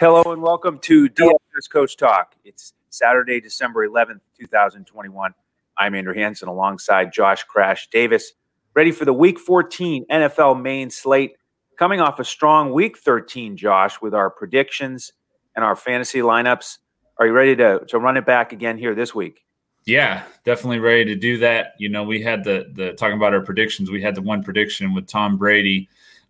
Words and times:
Hello 0.00 0.22
and 0.30 0.40
welcome 0.40 0.78
to 0.78 1.08
DFS 1.08 1.68
Coach 1.72 1.96
Talk. 1.96 2.36
It's 2.44 2.72
Saturday, 2.88 3.40
December 3.40 3.88
11th, 3.88 4.20
2021. 4.38 5.34
I'm 5.76 5.94
Andrew 5.96 6.14
Hanson 6.14 6.46
alongside 6.46 7.12
Josh 7.12 7.42
Crash 7.42 7.88
Davis, 7.90 8.34
ready 8.74 8.92
for 8.92 9.04
the 9.04 9.12
Week 9.12 9.40
14 9.40 10.06
NFL 10.08 10.62
main 10.62 10.88
slate. 10.90 11.32
Coming 11.76 11.98
off 11.98 12.20
a 12.20 12.24
strong 12.24 12.72
Week 12.72 12.96
13, 12.96 13.56
Josh, 13.56 14.00
with 14.00 14.14
our 14.14 14.30
predictions 14.30 15.14
and 15.56 15.64
our 15.64 15.74
fantasy 15.74 16.20
lineups. 16.20 16.78
Are 17.18 17.26
you 17.26 17.32
ready 17.32 17.56
to, 17.56 17.84
to 17.88 17.98
run 17.98 18.16
it 18.16 18.24
back 18.24 18.52
again 18.52 18.78
here 18.78 18.94
this 18.94 19.16
week? 19.16 19.44
Yeah, 19.84 20.22
definitely 20.44 20.78
ready 20.78 21.06
to 21.06 21.16
do 21.16 21.38
that. 21.38 21.72
You 21.78 21.88
know, 21.88 22.04
we 22.04 22.22
had 22.22 22.44
the 22.44 22.70
the 22.72 22.92
talking 22.92 23.16
about 23.16 23.34
our 23.34 23.40
predictions. 23.40 23.90
We 23.90 24.00
had 24.00 24.14
the 24.14 24.22
one 24.22 24.44
prediction 24.44 24.94
with 24.94 25.08
Tom 25.08 25.36
Brady 25.36 25.88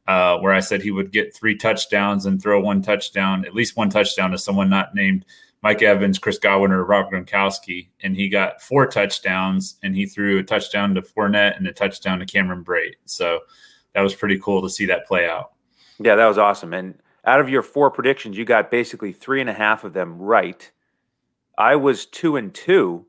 uh, 0.09 0.39
where 0.39 0.55
I 0.55 0.61
said 0.61 0.81
he 0.81 0.91
would 0.91 1.13
get 1.13 1.37
three 1.37 1.55
touchdowns 1.55 2.25
and 2.25 2.43
throw 2.43 2.61
one 2.61 2.81
touchdown, 2.81 3.45
at 3.45 3.55
least 3.55 3.77
one 3.77 3.91
touchdown 3.91 4.31
to 4.31 4.39
someone 4.39 4.71
not 4.71 4.95
named 4.95 5.27
Mike 5.63 5.83
Evans, 5.83 6.19
Chris 6.19 6.39
Godwin, 6.39 6.73
or 6.73 6.83
Rob 6.85 7.13
Gronkowski. 7.13 7.89
And 8.03 8.17
he 8.17 8.31
got 8.31 8.63
four 8.63 8.87
touchdowns 8.87 9.77
and 9.83 9.95
he 9.95 10.07
threw 10.07 10.39
a 10.39 10.43
touchdown 10.43 10.95
to 10.95 11.03
Fournette 11.03 11.59
and 11.59 11.67
a 11.67 11.73
touchdown 11.73 12.21
to 12.21 12.27
Cameron 12.27 12.65
Brate. 12.65 12.95
So 13.05 13.41
that 13.93 14.01
was 14.01 14.15
pretty 14.15 14.39
cool 14.39 14.63
to 14.63 14.71
see 14.71 14.87
that 14.87 15.07
play 15.07 15.29
out. 15.29 15.53
Yeah, 16.01 16.15
that 16.15 16.27
was 16.27 16.39
awesome. 16.39 16.73
And 16.73 16.95
out 17.27 17.41
of 17.41 17.51
your 17.51 17.63
four 17.63 17.91
predictions, 17.91 18.39
you 18.39 18.47
got 18.47 18.71
basically 18.71 19.13
three 19.13 19.43
and 19.43 19.51
a 19.51 19.55
half 19.55 19.85
of 19.85 19.93
them 19.93 20.19
right. 20.19 20.71
I 21.59 21.77
was 21.77 22.07
two 22.07 22.37
and 22.37 22.55
two, 22.55 23.05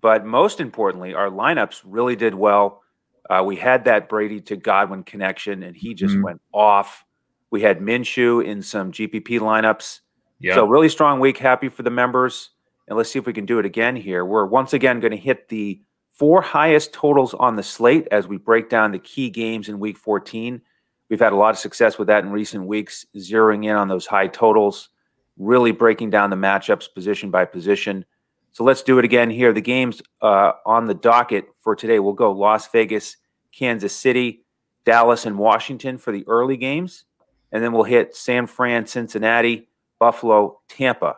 but 0.00 0.24
most 0.24 0.60
importantly, 0.60 1.12
our 1.12 1.28
lineups 1.28 1.82
really 1.84 2.16
did 2.16 2.34
well. 2.34 2.81
Uh, 3.30 3.42
we 3.44 3.56
had 3.56 3.84
that 3.84 4.08
Brady 4.08 4.40
to 4.42 4.56
Godwin 4.56 5.04
connection, 5.04 5.62
and 5.62 5.76
he 5.76 5.94
just 5.94 6.14
mm-hmm. 6.14 6.24
went 6.24 6.40
off. 6.52 7.04
We 7.50 7.62
had 7.62 7.80
Minshew 7.80 8.44
in 8.44 8.62
some 8.62 8.92
GPP 8.92 9.40
lineups. 9.40 10.00
Yep. 10.40 10.54
So, 10.54 10.66
really 10.66 10.88
strong 10.88 11.20
week. 11.20 11.38
Happy 11.38 11.68
for 11.68 11.82
the 11.82 11.90
members. 11.90 12.50
And 12.88 12.96
let's 12.96 13.10
see 13.10 13.18
if 13.18 13.26
we 13.26 13.32
can 13.32 13.46
do 13.46 13.58
it 13.58 13.66
again 13.66 13.94
here. 13.94 14.24
We're 14.24 14.46
once 14.46 14.72
again 14.72 15.00
going 15.00 15.12
to 15.12 15.16
hit 15.16 15.48
the 15.48 15.80
four 16.12 16.42
highest 16.42 16.92
totals 16.92 17.32
on 17.34 17.56
the 17.56 17.62
slate 17.62 18.08
as 18.10 18.26
we 18.26 18.36
break 18.36 18.68
down 18.68 18.92
the 18.92 18.98
key 18.98 19.30
games 19.30 19.68
in 19.68 19.78
week 19.78 19.96
14. 19.96 20.60
We've 21.08 21.20
had 21.20 21.32
a 21.32 21.36
lot 21.36 21.50
of 21.50 21.58
success 21.58 21.98
with 21.98 22.08
that 22.08 22.24
in 22.24 22.30
recent 22.30 22.66
weeks, 22.66 23.06
zeroing 23.16 23.64
in 23.64 23.76
on 23.76 23.88
those 23.88 24.06
high 24.06 24.26
totals, 24.26 24.88
really 25.36 25.72
breaking 25.72 26.10
down 26.10 26.30
the 26.30 26.36
matchups 26.36 26.92
position 26.92 27.30
by 27.30 27.44
position. 27.44 28.04
So 28.52 28.64
let's 28.64 28.82
do 28.82 28.98
it 28.98 29.04
again 29.04 29.30
here. 29.30 29.52
The 29.52 29.62
games 29.62 30.02
uh, 30.20 30.52
on 30.66 30.86
the 30.86 30.94
docket 30.94 31.46
for 31.60 31.74
today 31.74 31.98
will 31.98 32.12
go 32.12 32.32
Las 32.32 32.68
Vegas, 32.68 33.16
Kansas 33.50 33.96
City, 33.96 34.44
Dallas, 34.84 35.26
and 35.26 35.38
Washington 35.38 35.98
for 35.98 36.12
the 36.12 36.24
early 36.26 36.56
games. 36.56 37.04
And 37.50 37.62
then 37.62 37.72
we'll 37.72 37.84
hit 37.84 38.14
San 38.14 38.46
Fran, 38.46 38.86
Cincinnati, 38.86 39.68
Buffalo, 39.98 40.60
Tampa 40.68 41.16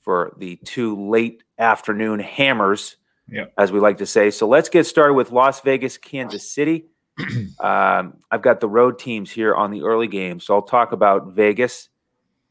for 0.00 0.32
the 0.38 0.56
two 0.64 1.10
late 1.10 1.42
afternoon 1.58 2.20
hammers, 2.20 2.96
yep. 3.28 3.52
as 3.58 3.72
we 3.72 3.80
like 3.80 3.98
to 3.98 4.06
say. 4.06 4.30
So 4.30 4.46
let's 4.46 4.68
get 4.68 4.86
started 4.86 5.14
with 5.14 5.32
Las 5.32 5.60
Vegas, 5.60 5.98
Kansas 5.98 6.50
City. 6.50 6.86
um, 7.60 8.14
I've 8.30 8.42
got 8.42 8.60
the 8.60 8.68
road 8.68 8.98
teams 8.98 9.30
here 9.30 9.54
on 9.54 9.70
the 9.70 9.82
early 9.82 10.06
game. 10.06 10.40
So 10.40 10.54
I'll 10.54 10.62
talk 10.62 10.92
about 10.92 11.32
Vegas. 11.32 11.88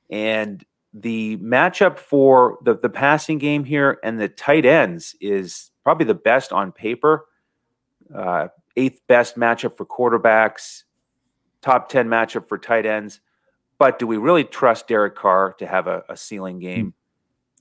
And 0.10 0.64
the 0.94 1.38
matchup 1.38 2.00
for 2.00 2.58
the, 2.64 2.78
the 2.78 2.90
passing 2.90 3.38
game 3.38 3.64
here 3.64 4.00
and 4.04 4.20
the 4.20 4.30
tight 4.30 4.66
ends 4.66 5.16
is 5.22 5.72
probably 5.84 6.06
the 6.06 6.16
best 6.16 6.52
on 6.52 6.72
paper. 6.72 7.26
Uh, 8.14 8.48
eighth 8.76 9.02
best 9.08 9.36
matchup 9.36 9.76
for 9.76 9.86
quarterbacks, 9.86 10.84
top 11.62 11.90
10 11.90 12.08
matchup 12.08 12.48
for 12.48 12.58
tight 12.58 12.86
ends. 12.86 13.20
But 13.80 14.00
do 14.00 14.08
we 14.08 14.18
really 14.18 14.44
trust 14.44 14.88
Derek 14.88 15.16
Carr 15.16 15.54
to 15.60 15.68
have 15.68 15.88
a, 15.88 16.04
a 16.10 16.18
ceiling 16.18 16.60
game? 16.60 16.94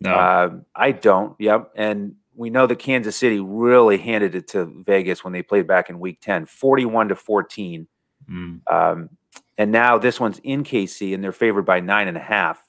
No. 0.00 0.14
Uh, 0.14 0.50
I 0.74 0.92
don't. 0.92 1.34
Yep. 1.38 1.72
And 1.74 2.14
we 2.34 2.50
know 2.50 2.66
that 2.66 2.78
Kansas 2.78 3.16
City 3.16 3.40
really 3.40 3.98
handed 3.98 4.34
it 4.34 4.48
to 4.48 4.66
Vegas 4.84 5.24
when 5.24 5.32
they 5.32 5.42
played 5.42 5.66
back 5.66 5.90
in 5.90 5.98
week 5.98 6.20
10, 6.20 6.46
41 6.46 7.08
to 7.08 7.16
14. 7.16 7.86
Mm. 8.30 8.60
Um, 8.70 9.10
and 9.58 9.72
now 9.72 9.98
this 9.98 10.20
one's 10.20 10.38
in 10.40 10.64
KC 10.64 11.14
and 11.14 11.24
they're 11.24 11.32
favored 11.32 11.64
by 11.64 11.80
nine 11.80 12.08
and 12.08 12.16
a 12.16 12.20
half 12.20 12.65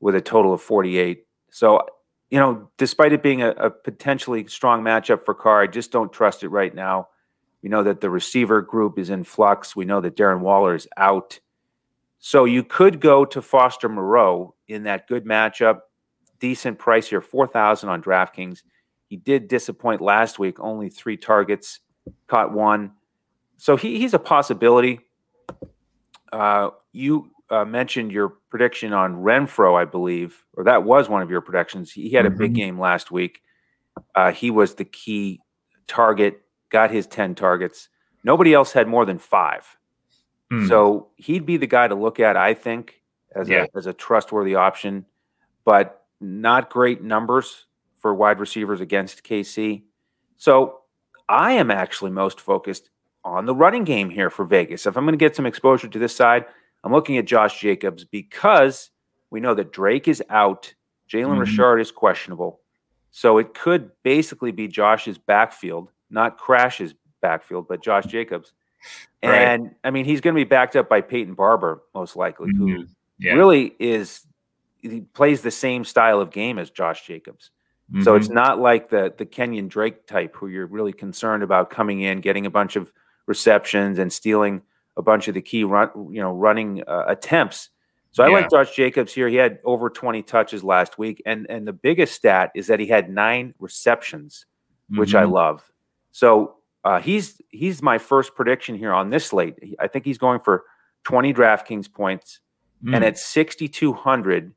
with 0.00 0.14
a 0.14 0.20
total 0.20 0.52
of 0.52 0.62
48. 0.62 1.24
So, 1.50 1.80
you 2.30 2.38
know, 2.38 2.70
despite 2.76 3.12
it 3.12 3.22
being 3.22 3.42
a, 3.42 3.50
a, 3.50 3.70
potentially 3.70 4.46
strong 4.46 4.82
matchup 4.82 5.24
for 5.24 5.34
Carr, 5.34 5.62
I 5.62 5.66
just 5.66 5.90
don't 5.90 6.12
trust 6.12 6.42
it 6.42 6.48
right 6.48 6.74
now. 6.74 7.08
We 7.62 7.68
know 7.68 7.82
that 7.82 8.00
the 8.00 8.10
receiver 8.10 8.62
group 8.62 8.98
is 8.98 9.10
in 9.10 9.24
flux. 9.24 9.74
We 9.74 9.84
know 9.84 10.00
that 10.00 10.16
Darren 10.16 10.40
Waller 10.40 10.74
is 10.74 10.86
out. 10.96 11.40
So 12.18 12.44
you 12.44 12.62
could 12.62 13.00
go 13.00 13.24
to 13.24 13.42
Foster 13.42 13.88
Moreau 13.88 14.54
in 14.68 14.84
that 14.84 15.08
good 15.08 15.24
matchup, 15.24 15.80
decent 16.38 16.78
price 16.78 17.08
here, 17.08 17.20
4,000 17.20 17.88
on 17.88 18.02
DraftKings. 18.02 18.62
He 19.08 19.16
did 19.16 19.48
disappoint 19.48 20.00
last 20.00 20.38
week, 20.38 20.60
only 20.60 20.90
three 20.90 21.16
targets, 21.16 21.80
caught 22.26 22.52
one. 22.52 22.92
So 23.56 23.76
he, 23.76 23.98
he's 23.98 24.14
a 24.14 24.18
possibility. 24.18 25.00
Uh, 26.30 26.70
you 26.92 27.30
uh, 27.50 27.64
mentioned 27.64 28.12
your 28.12 28.30
prediction 28.50 28.92
on 28.92 29.16
Renfrow, 29.16 29.80
I 29.80 29.84
believe, 29.84 30.44
or 30.54 30.64
that 30.64 30.84
was 30.84 31.08
one 31.08 31.22
of 31.22 31.30
your 31.30 31.40
predictions. 31.40 31.90
He 31.90 32.10
had 32.10 32.26
a 32.26 32.28
mm-hmm. 32.28 32.38
big 32.38 32.54
game 32.54 32.78
last 32.78 33.10
week. 33.10 33.40
Uh, 34.14 34.32
he 34.32 34.50
was 34.50 34.74
the 34.74 34.84
key 34.84 35.40
target, 35.86 36.42
got 36.70 36.90
his 36.90 37.06
10 37.06 37.34
targets. 37.34 37.88
Nobody 38.22 38.52
else 38.52 38.72
had 38.72 38.86
more 38.86 39.04
than 39.04 39.18
five. 39.18 39.76
Mm. 40.52 40.68
So 40.68 41.08
he'd 41.16 41.46
be 41.46 41.56
the 41.56 41.66
guy 41.66 41.88
to 41.88 41.94
look 41.94 42.20
at, 42.20 42.36
I 42.36 42.54
think, 42.54 43.02
as, 43.34 43.48
yeah. 43.48 43.66
a, 43.74 43.78
as 43.78 43.86
a 43.86 43.92
trustworthy 43.92 44.54
option, 44.54 45.06
but 45.64 46.04
not 46.20 46.70
great 46.70 47.02
numbers 47.02 47.66
for 47.98 48.14
wide 48.14 48.40
receivers 48.40 48.80
against 48.80 49.24
KC. 49.24 49.82
So 50.36 50.80
I 51.28 51.52
am 51.52 51.70
actually 51.70 52.10
most 52.10 52.40
focused 52.40 52.90
on 53.24 53.46
the 53.46 53.54
running 53.54 53.84
game 53.84 54.10
here 54.10 54.30
for 54.30 54.44
Vegas. 54.44 54.86
If 54.86 54.96
I'm 54.96 55.04
going 55.04 55.12
to 55.12 55.18
get 55.18 55.36
some 55.36 55.46
exposure 55.46 55.88
to 55.88 55.98
this 55.98 56.14
side, 56.14 56.46
I'm 56.88 56.94
looking 56.94 57.18
at 57.18 57.26
Josh 57.26 57.60
Jacobs 57.60 58.04
because 58.04 58.88
we 59.28 59.40
know 59.40 59.52
that 59.52 59.72
Drake 59.72 60.08
is 60.08 60.22
out. 60.30 60.72
Jalen 61.06 61.32
mm-hmm. 61.32 61.40
Richard 61.40 61.80
is 61.80 61.90
questionable. 61.90 62.60
So 63.10 63.36
it 63.36 63.52
could 63.52 63.90
basically 64.02 64.52
be 64.52 64.68
Josh's 64.68 65.18
backfield, 65.18 65.90
not 66.08 66.38
Crash's 66.38 66.94
backfield, 67.20 67.68
but 67.68 67.82
Josh 67.82 68.06
Jacobs. 68.06 68.54
And 69.22 69.64
right. 69.64 69.72
I 69.84 69.90
mean, 69.90 70.06
he's 70.06 70.22
going 70.22 70.34
to 70.34 70.40
be 70.40 70.44
backed 70.44 70.76
up 70.76 70.88
by 70.88 71.02
Peyton 71.02 71.34
Barber, 71.34 71.82
most 71.94 72.16
likely, 72.16 72.52
mm-hmm. 72.52 72.68
who 72.68 72.86
yeah. 73.18 73.34
really 73.34 73.74
is, 73.78 74.26
he 74.80 75.02
plays 75.02 75.42
the 75.42 75.50
same 75.50 75.84
style 75.84 76.22
of 76.22 76.30
game 76.30 76.58
as 76.58 76.70
Josh 76.70 77.06
Jacobs. 77.06 77.50
Mm-hmm. 77.92 78.02
So 78.02 78.14
it's 78.14 78.28
mm-hmm. 78.28 78.36
not 78.36 78.60
like 78.60 78.88
the 78.88 79.12
the 79.18 79.26
Kenyon 79.26 79.68
Drake 79.68 80.06
type 80.06 80.34
who 80.36 80.46
you're 80.46 80.66
really 80.66 80.94
concerned 80.94 81.42
about 81.42 81.68
coming 81.68 82.00
in, 82.00 82.22
getting 82.22 82.46
a 82.46 82.50
bunch 82.50 82.76
of 82.76 82.94
receptions 83.26 83.98
and 83.98 84.10
stealing 84.10 84.62
a 84.98 85.02
bunch 85.02 85.28
of 85.28 85.34
the 85.34 85.40
key 85.40 85.64
run, 85.64 85.90
you 86.10 86.20
know, 86.20 86.32
running 86.32 86.82
uh, 86.86 87.04
attempts. 87.06 87.70
So 88.10 88.24
I 88.24 88.28
yeah. 88.28 88.34
like 88.34 88.50
Josh 88.50 88.74
Jacobs 88.74 89.14
here. 89.14 89.28
He 89.28 89.36
had 89.36 89.60
over 89.64 89.88
20 89.88 90.22
touches 90.24 90.64
last 90.64 90.98
week, 90.98 91.22
and 91.24 91.46
and 91.48 91.66
the 91.66 91.72
biggest 91.72 92.14
stat 92.14 92.50
is 92.54 92.66
that 92.66 92.80
he 92.80 92.86
had 92.86 93.08
nine 93.08 93.54
receptions, 93.58 94.44
which 94.90 95.10
mm-hmm. 95.10 95.18
I 95.18 95.24
love. 95.24 95.70
So 96.10 96.56
uh, 96.84 97.00
he's 97.00 97.40
he's 97.50 97.80
my 97.80 97.98
first 97.98 98.34
prediction 98.34 98.74
here 98.76 98.92
on 98.92 99.10
this 99.10 99.26
slate. 99.26 99.76
I 99.78 99.86
think 99.86 100.04
he's 100.04 100.18
going 100.18 100.40
for 100.40 100.64
20 101.04 101.32
DraftKings 101.32 101.92
points, 101.92 102.40
mm. 102.84 102.94
and 102.94 103.04
at 103.04 103.18
6,200, 103.18 104.52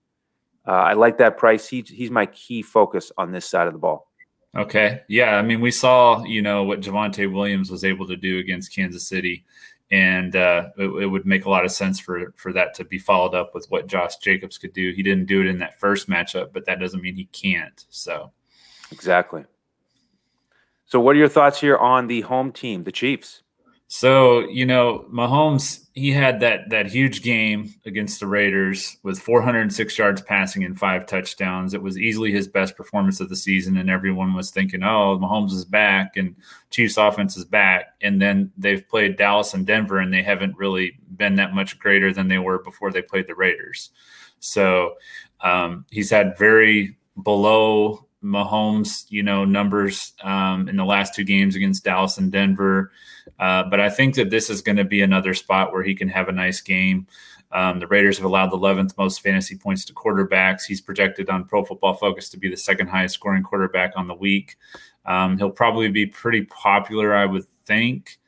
uh, 0.67 0.71
I 0.71 0.93
like 0.93 1.17
that 1.19 1.37
price. 1.37 1.67
He's 1.67 1.87
he's 1.87 2.09
my 2.09 2.25
key 2.27 2.63
focus 2.63 3.11
on 3.17 3.31
this 3.31 3.45
side 3.45 3.67
of 3.67 3.73
the 3.73 3.79
ball. 3.79 4.07
Okay, 4.55 5.01
yeah, 5.07 5.35
I 5.35 5.41
mean 5.43 5.61
we 5.61 5.71
saw 5.71 6.23
you 6.23 6.41
know 6.41 6.63
what 6.63 6.81
Javonte 6.81 7.31
Williams 7.31 7.69
was 7.69 7.83
able 7.83 8.07
to 8.07 8.15
do 8.15 8.39
against 8.39 8.73
Kansas 8.73 9.07
City 9.07 9.45
and 9.91 10.35
uh, 10.37 10.69
it, 10.77 10.87
it, 11.03 11.05
would 11.05 11.25
make 11.25 11.45
a 11.45 11.49
lot 11.49 11.65
of 11.65 11.71
sense 11.71 11.99
for 11.99 12.33
for 12.37 12.53
that 12.53 12.73
to 12.75 12.85
be 12.85 12.97
followed 12.97 13.35
up 13.35 13.53
with 13.53 13.65
what 13.69 13.87
Josh 13.87 14.17
Jacobs 14.17 14.57
could 14.57 14.73
do. 14.73 14.93
He 14.93 15.03
didn't 15.03 15.25
do 15.25 15.41
it 15.41 15.47
in 15.47 15.59
that 15.59 15.79
first 15.79 16.09
matchup, 16.09 16.53
but 16.53 16.65
that 16.65 16.79
doesn't 16.79 17.01
mean 17.01 17.15
he 17.15 17.25
can't. 17.25 17.85
So, 17.89 18.31
exactly. 18.91 19.45
So, 20.85 20.99
what 20.99 21.15
are 21.15 21.19
your 21.19 21.29
thoughts 21.29 21.59
here 21.59 21.77
on 21.77 22.07
the 22.07 22.21
home 22.21 22.51
team, 22.51 22.83
the 22.83 22.91
Chiefs? 22.91 23.40
So, 23.93 24.47
you 24.47 24.65
know, 24.65 25.05
Mahomes, 25.11 25.85
he 25.95 26.13
had 26.13 26.39
that 26.39 26.69
that 26.69 26.85
huge 26.85 27.23
game 27.23 27.75
against 27.85 28.21
the 28.21 28.25
Raiders 28.25 28.95
with 29.03 29.19
406 29.19 29.97
yards 29.97 30.21
passing 30.21 30.63
and 30.63 30.79
five 30.79 31.05
touchdowns. 31.05 31.73
It 31.73 31.81
was 31.83 31.97
easily 31.97 32.31
his 32.31 32.47
best 32.47 32.77
performance 32.77 33.19
of 33.19 33.27
the 33.27 33.35
season, 33.35 33.75
and 33.75 33.89
everyone 33.89 34.33
was 34.33 34.49
thinking, 34.49 34.81
"Oh, 34.81 35.19
Mahomes 35.21 35.51
is 35.51 35.65
back 35.65 36.15
and 36.15 36.37
Chiefs 36.69 36.95
offense 36.95 37.35
is 37.35 37.43
back." 37.43 37.95
And 37.99 38.21
then 38.21 38.53
they've 38.57 38.87
played 38.87 39.17
Dallas 39.17 39.53
and 39.53 39.67
Denver, 39.67 39.97
and 39.97 40.13
they 40.13 40.23
haven't 40.23 40.55
really 40.55 40.97
been 41.17 41.35
that 41.35 41.53
much 41.53 41.77
greater 41.77 42.13
than 42.13 42.29
they 42.29 42.39
were 42.39 42.63
before 42.63 42.91
they 42.93 43.01
played 43.01 43.27
the 43.27 43.35
Raiders. 43.35 43.91
So 44.39 44.93
um, 45.41 45.85
he's 45.91 46.09
had 46.09 46.37
very 46.37 46.95
below 47.21 48.05
Mahomes, 48.23 49.05
you 49.09 49.23
know, 49.23 49.45
numbers 49.45 50.13
um, 50.23 50.69
in 50.69 50.75
the 50.75 50.85
last 50.85 51.15
two 51.15 51.23
games 51.23 51.55
against 51.55 51.83
Dallas 51.83 52.17
and 52.17 52.31
Denver. 52.31 52.91
Uh, 53.39 53.63
but 53.63 53.79
I 53.79 53.89
think 53.89 54.15
that 54.15 54.29
this 54.29 54.49
is 54.49 54.61
going 54.61 54.77
to 54.77 54.83
be 54.83 55.01
another 55.01 55.33
spot 55.33 55.73
where 55.73 55.83
he 55.83 55.95
can 55.95 56.07
have 56.09 56.27
a 56.27 56.31
nice 56.31 56.61
game. 56.61 57.07
Um, 57.51 57.79
the 57.79 57.87
Raiders 57.87 58.17
have 58.17 58.25
allowed 58.25 58.51
the 58.51 58.57
11th 58.57 58.97
most 58.97 59.21
fantasy 59.21 59.57
points 59.57 59.83
to 59.85 59.93
quarterbacks. 59.93 60.63
He's 60.67 60.81
projected 60.81 61.29
on 61.29 61.45
Pro 61.45 61.65
Football 61.65 61.95
Focus 61.95 62.29
to 62.29 62.37
be 62.37 62.49
the 62.49 62.55
second 62.55 62.87
highest 62.87 63.15
scoring 63.15 63.43
quarterback 63.43 63.93
on 63.97 64.07
the 64.07 64.13
week. 64.13 64.55
Um, 65.05 65.37
he'll 65.37 65.51
probably 65.51 65.89
be 65.89 66.05
pretty 66.05 66.43
popular, 66.45 67.13
I 67.13 67.25
would 67.25 67.45
think. 67.65 68.19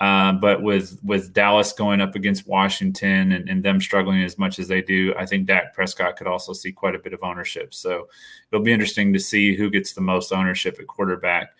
Uh, 0.00 0.32
but 0.32 0.62
with 0.62 0.98
with 1.02 1.34
Dallas 1.34 1.74
going 1.74 2.00
up 2.00 2.14
against 2.14 2.46
Washington 2.46 3.32
and, 3.32 3.50
and, 3.50 3.62
them 3.62 3.82
struggling 3.82 4.22
as 4.22 4.38
much 4.38 4.58
as 4.58 4.66
they 4.66 4.80
do, 4.80 5.14
I 5.18 5.26
think 5.26 5.46
Dak 5.46 5.74
Prescott 5.74 6.16
could 6.16 6.26
also 6.26 6.54
see 6.54 6.72
quite 6.72 6.94
a 6.94 6.98
bit 6.98 7.12
of 7.12 7.22
ownership. 7.22 7.74
So 7.74 8.08
it'll 8.50 8.64
be 8.64 8.72
interesting 8.72 9.12
to 9.12 9.20
see 9.20 9.54
who 9.54 9.68
gets 9.68 9.92
the 9.92 10.00
most 10.00 10.32
ownership 10.32 10.78
at 10.80 10.86
quarterback. 10.86 11.50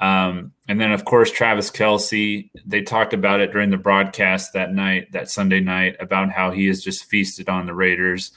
Um, 0.00 0.52
and 0.68 0.80
then, 0.80 0.90
of 0.90 1.04
course, 1.04 1.30
Travis 1.30 1.70
Kelce. 1.70 2.50
They 2.66 2.82
talked 2.82 3.12
about 3.12 3.40
it 3.40 3.52
during 3.52 3.70
the 3.70 3.76
broadcast 3.76 4.52
that 4.54 4.72
night, 4.72 5.12
that 5.12 5.30
Sunday 5.30 5.60
night, 5.60 5.96
about 6.00 6.30
how 6.30 6.50
he 6.50 6.66
has 6.66 6.82
just 6.82 7.04
feasted 7.04 7.48
on 7.48 7.66
the 7.66 7.74
Raiders. 7.74 8.32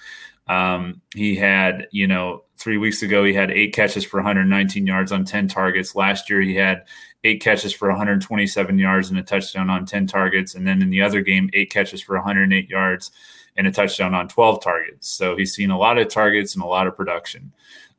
Um, 0.48 1.02
he 1.14 1.36
had, 1.36 1.88
you 1.92 2.08
know, 2.08 2.44
three 2.58 2.78
weeks 2.78 3.02
ago, 3.02 3.24
he 3.24 3.34
had 3.34 3.52
eight 3.52 3.74
catches 3.74 4.06
for 4.06 4.18
119 4.18 4.86
yards 4.86 5.12
on 5.12 5.26
10 5.26 5.48
targets. 5.48 5.96
Last 5.96 6.30
year, 6.30 6.42
he 6.42 6.56
had 6.56 6.86
eight 7.24 7.42
catches 7.42 7.74
for 7.74 7.90
127 7.90 8.78
yards 8.78 9.10
and 9.10 9.18
a 9.18 9.24
touchdown 9.24 9.70
on 9.70 9.86
10 9.86 10.08
targets. 10.08 10.56
And 10.56 10.66
then 10.66 10.82
in 10.82 10.90
the 10.90 11.02
other 11.02 11.22
game, 11.22 11.50
eight 11.54 11.72
catches 11.72 12.02
for 12.02 12.16
108 12.16 12.70
yards 12.70 13.12
and 13.58 13.68
a 13.68 13.72
touchdown 13.72 14.14
on 14.14 14.28
12 14.28 14.64
targets. 14.64 15.08
So 15.08 15.36
he's 15.36 15.54
seen 15.54 15.72
a 15.72 15.78
lot 15.78 15.98
of 15.98 16.10
targets 16.10 16.56
and 16.56 16.64
a 16.64 16.68
lot 16.68 16.88
of 16.88 16.96
production. 16.96 17.52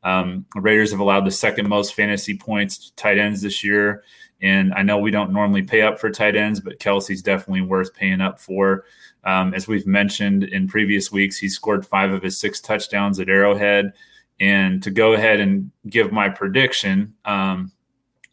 Um, 0.03 0.45
Raiders 0.55 0.91
have 0.91 0.99
allowed 0.99 1.25
the 1.25 1.31
second 1.31 1.67
most 1.67 1.93
fantasy 1.93 2.37
points 2.37 2.77
to 2.77 2.95
tight 2.95 3.17
ends 3.17 3.41
this 3.41 3.63
year. 3.63 4.03
And 4.41 4.73
I 4.73 4.83
know 4.83 4.99
we 4.99 5.11
don't 5.11 5.33
normally 5.33 5.63
pay 5.63 5.81
up 5.81 5.99
for 5.99 6.11
tight 6.11 6.35
ends, 6.35 6.59
but 6.59 6.79
Kelce's 6.79 7.21
definitely 7.21 7.61
worth 7.61 7.93
paying 7.93 8.21
up 8.21 8.39
for. 8.39 8.85
Um, 9.23 9.53
as 9.53 9.67
we've 9.67 9.87
mentioned 9.87 10.43
in 10.43 10.67
previous 10.67 11.11
weeks, 11.11 11.37
he 11.37 11.49
scored 11.49 11.85
five 11.85 12.11
of 12.11 12.21
his 12.21 12.39
six 12.39 12.61
touchdowns 12.61 13.19
at 13.19 13.29
Arrowhead. 13.29 13.93
And 14.39 14.83
to 14.83 14.91
go 14.91 15.13
ahead 15.13 15.39
and 15.39 15.71
give 15.89 16.11
my 16.11 16.29
prediction, 16.29 17.15
um, 17.25 17.71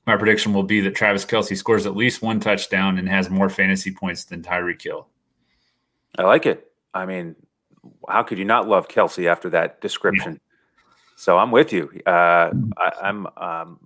my 0.07 0.17
prediction 0.17 0.53
will 0.53 0.63
be 0.63 0.81
that 0.83 0.95
Travis 0.95 1.25
Kelce 1.25 1.57
scores 1.57 1.87
at 1.87 1.97
least 1.97 2.21
one 2.21 2.39
touchdown 2.39 2.99
and 2.99 3.09
has 3.09 3.31
more 3.31 3.49
fantasy 3.49 3.91
points 3.91 4.25
than 4.25 4.43
Tyreek 4.43 4.83
Hill. 4.83 5.09
I 6.19 6.23
like 6.25 6.45
it. 6.45 6.71
I 6.93 7.07
mean, 7.07 7.35
how 8.09 8.23
could 8.23 8.39
you 8.39 8.45
not 8.45 8.69
love 8.69 8.89
Kelce 8.89 9.27
after 9.27 9.49
that 9.51 9.81
description? 9.81 10.39
So 11.17 11.39
I'm 11.39 11.51
with 11.51 11.73
you. 11.73 11.91
Uh, 12.07 12.51
I, 12.77 13.09
am 13.09 13.27
um, 13.37 13.79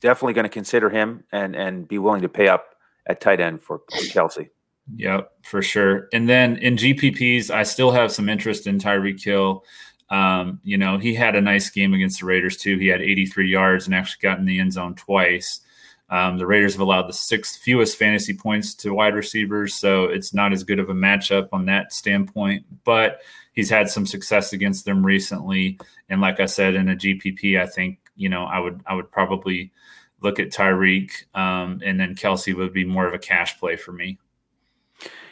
definitely 0.00 0.32
going 0.32 0.44
to 0.44 0.50
consider 0.50 0.90
him 0.90 1.24
and 1.32 1.54
and 1.54 1.86
be 1.86 1.98
willing 1.98 2.22
to 2.22 2.28
pay 2.28 2.48
up 2.48 2.74
at 3.06 3.20
tight 3.20 3.40
end 3.40 3.62
for 3.62 3.80
Kelce. 3.90 4.48
Yep, 4.96 5.30
for 5.42 5.62
sure. 5.62 6.08
And 6.12 6.28
then 6.28 6.56
in 6.58 6.76
GPPs, 6.76 7.50
I 7.50 7.62
still 7.62 7.90
have 7.90 8.12
some 8.12 8.28
interest 8.28 8.66
in 8.66 8.78
Tyreek 8.78 9.22
Hill. 9.22 9.64
Um, 10.10 10.60
you 10.62 10.76
know, 10.76 10.98
he 10.98 11.14
had 11.14 11.34
a 11.34 11.40
nice 11.40 11.70
game 11.70 11.94
against 11.94 12.20
the 12.20 12.26
Raiders 12.26 12.58
too. 12.58 12.76
He 12.78 12.88
had 12.88 13.00
83 13.00 13.48
yards 13.48 13.86
and 13.86 13.94
actually 13.94 14.20
got 14.22 14.38
in 14.38 14.44
the 14.44 14.60
end 14.60 14.74
zone 14.74 14.94
twice. 14.94 15.60
Um, 16.10 16.38
the 16.38 16.46
Raiders 16.46 16.74
have 16.74 16.80
allowed 16.80 17.08
the 17.08 17.14
sixth 17.14 17.60
fewest 17.60 17.96
fantasy 17.96 18.34
points 18.34 18.74
to 18.76 18.94
wide 18.94 19.14
receivers, 19.14 19.74
so 19.74 20.04
it's 20.04 20.34
not 20.34 20.52
as 20.52 20.62
good 20.62 20.78
of 20.78 20.90
a 20.90 20.94
matchup 20.94 21.48
on 21.52 21.66
that 21.66 21.92
standpoint. 21.92 22.66
But 22.84 23.20
he's 23.52 23.70
had 23.70 23.88
some 23.88 24.06
success 24.06 24.52
against 24.52 24.84
them 24.84 25.04
recently, 25.04 25.78
and 26.08 26.20
like 26.20 26.40
I 26.40 26.46
said, 26.46 26.74
in 26.74 26.88
a 26.88 26.96
GPP, 26.96 27.60
I 27.60 27.66
think 27.66 27.98
you 28.16 28.28
know 28.28 28.44
I 28.44 28.58
would 28.58 28.82
I 28.86 28.94
would 28.94 29.10
probably 29.10 29.72
look 30.20 30.38
at 30.38 30.50
Tyreek, 30.50 31.10
um, 31.34 31.80
and 31.84 31.98
then 31.98 32.14
Kelce 32.14 32.54
would 32.54 32.72
be 32.72 32.84
more 32.84 33.06
of 33.06 33.14
a 33.14 33.18
cash 33.18 33.58
play 33.58 33.76
for 33.76 33.92
me. 33.92 34.18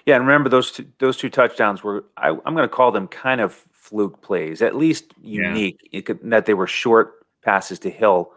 Yeah, 0.07 0.17
and 0.17 0.27
remember 0.27 0.49
those 0.49 0.73
two, 0.73 0.87
those 0.99 1.17
two 1.17 1.31
touchdowns 1.31 1.83
were 1.85 2.05
I, 2.17 2.29
am 2.29 2.41
going 2.41 2.57
to 2.57 2.69
call 2.69 2.93
them 2.93 3.09
kind 3.09 3.41
of 3.41 3.53
fluke 3.73 4.21
plays, 4.23 4.63
at 4.63 4.77
least 4.77 5.13
unique. 5.21 5.81
Yeah. 5.91 6.01
Could, 6.01 6.21
that 6.31 6.47
they 6.47 6.55
were 6.55 6.67
short 6.67 7.27
passes 7.43 7.79
to 7.81 7.91
Hill, 7.91 8.33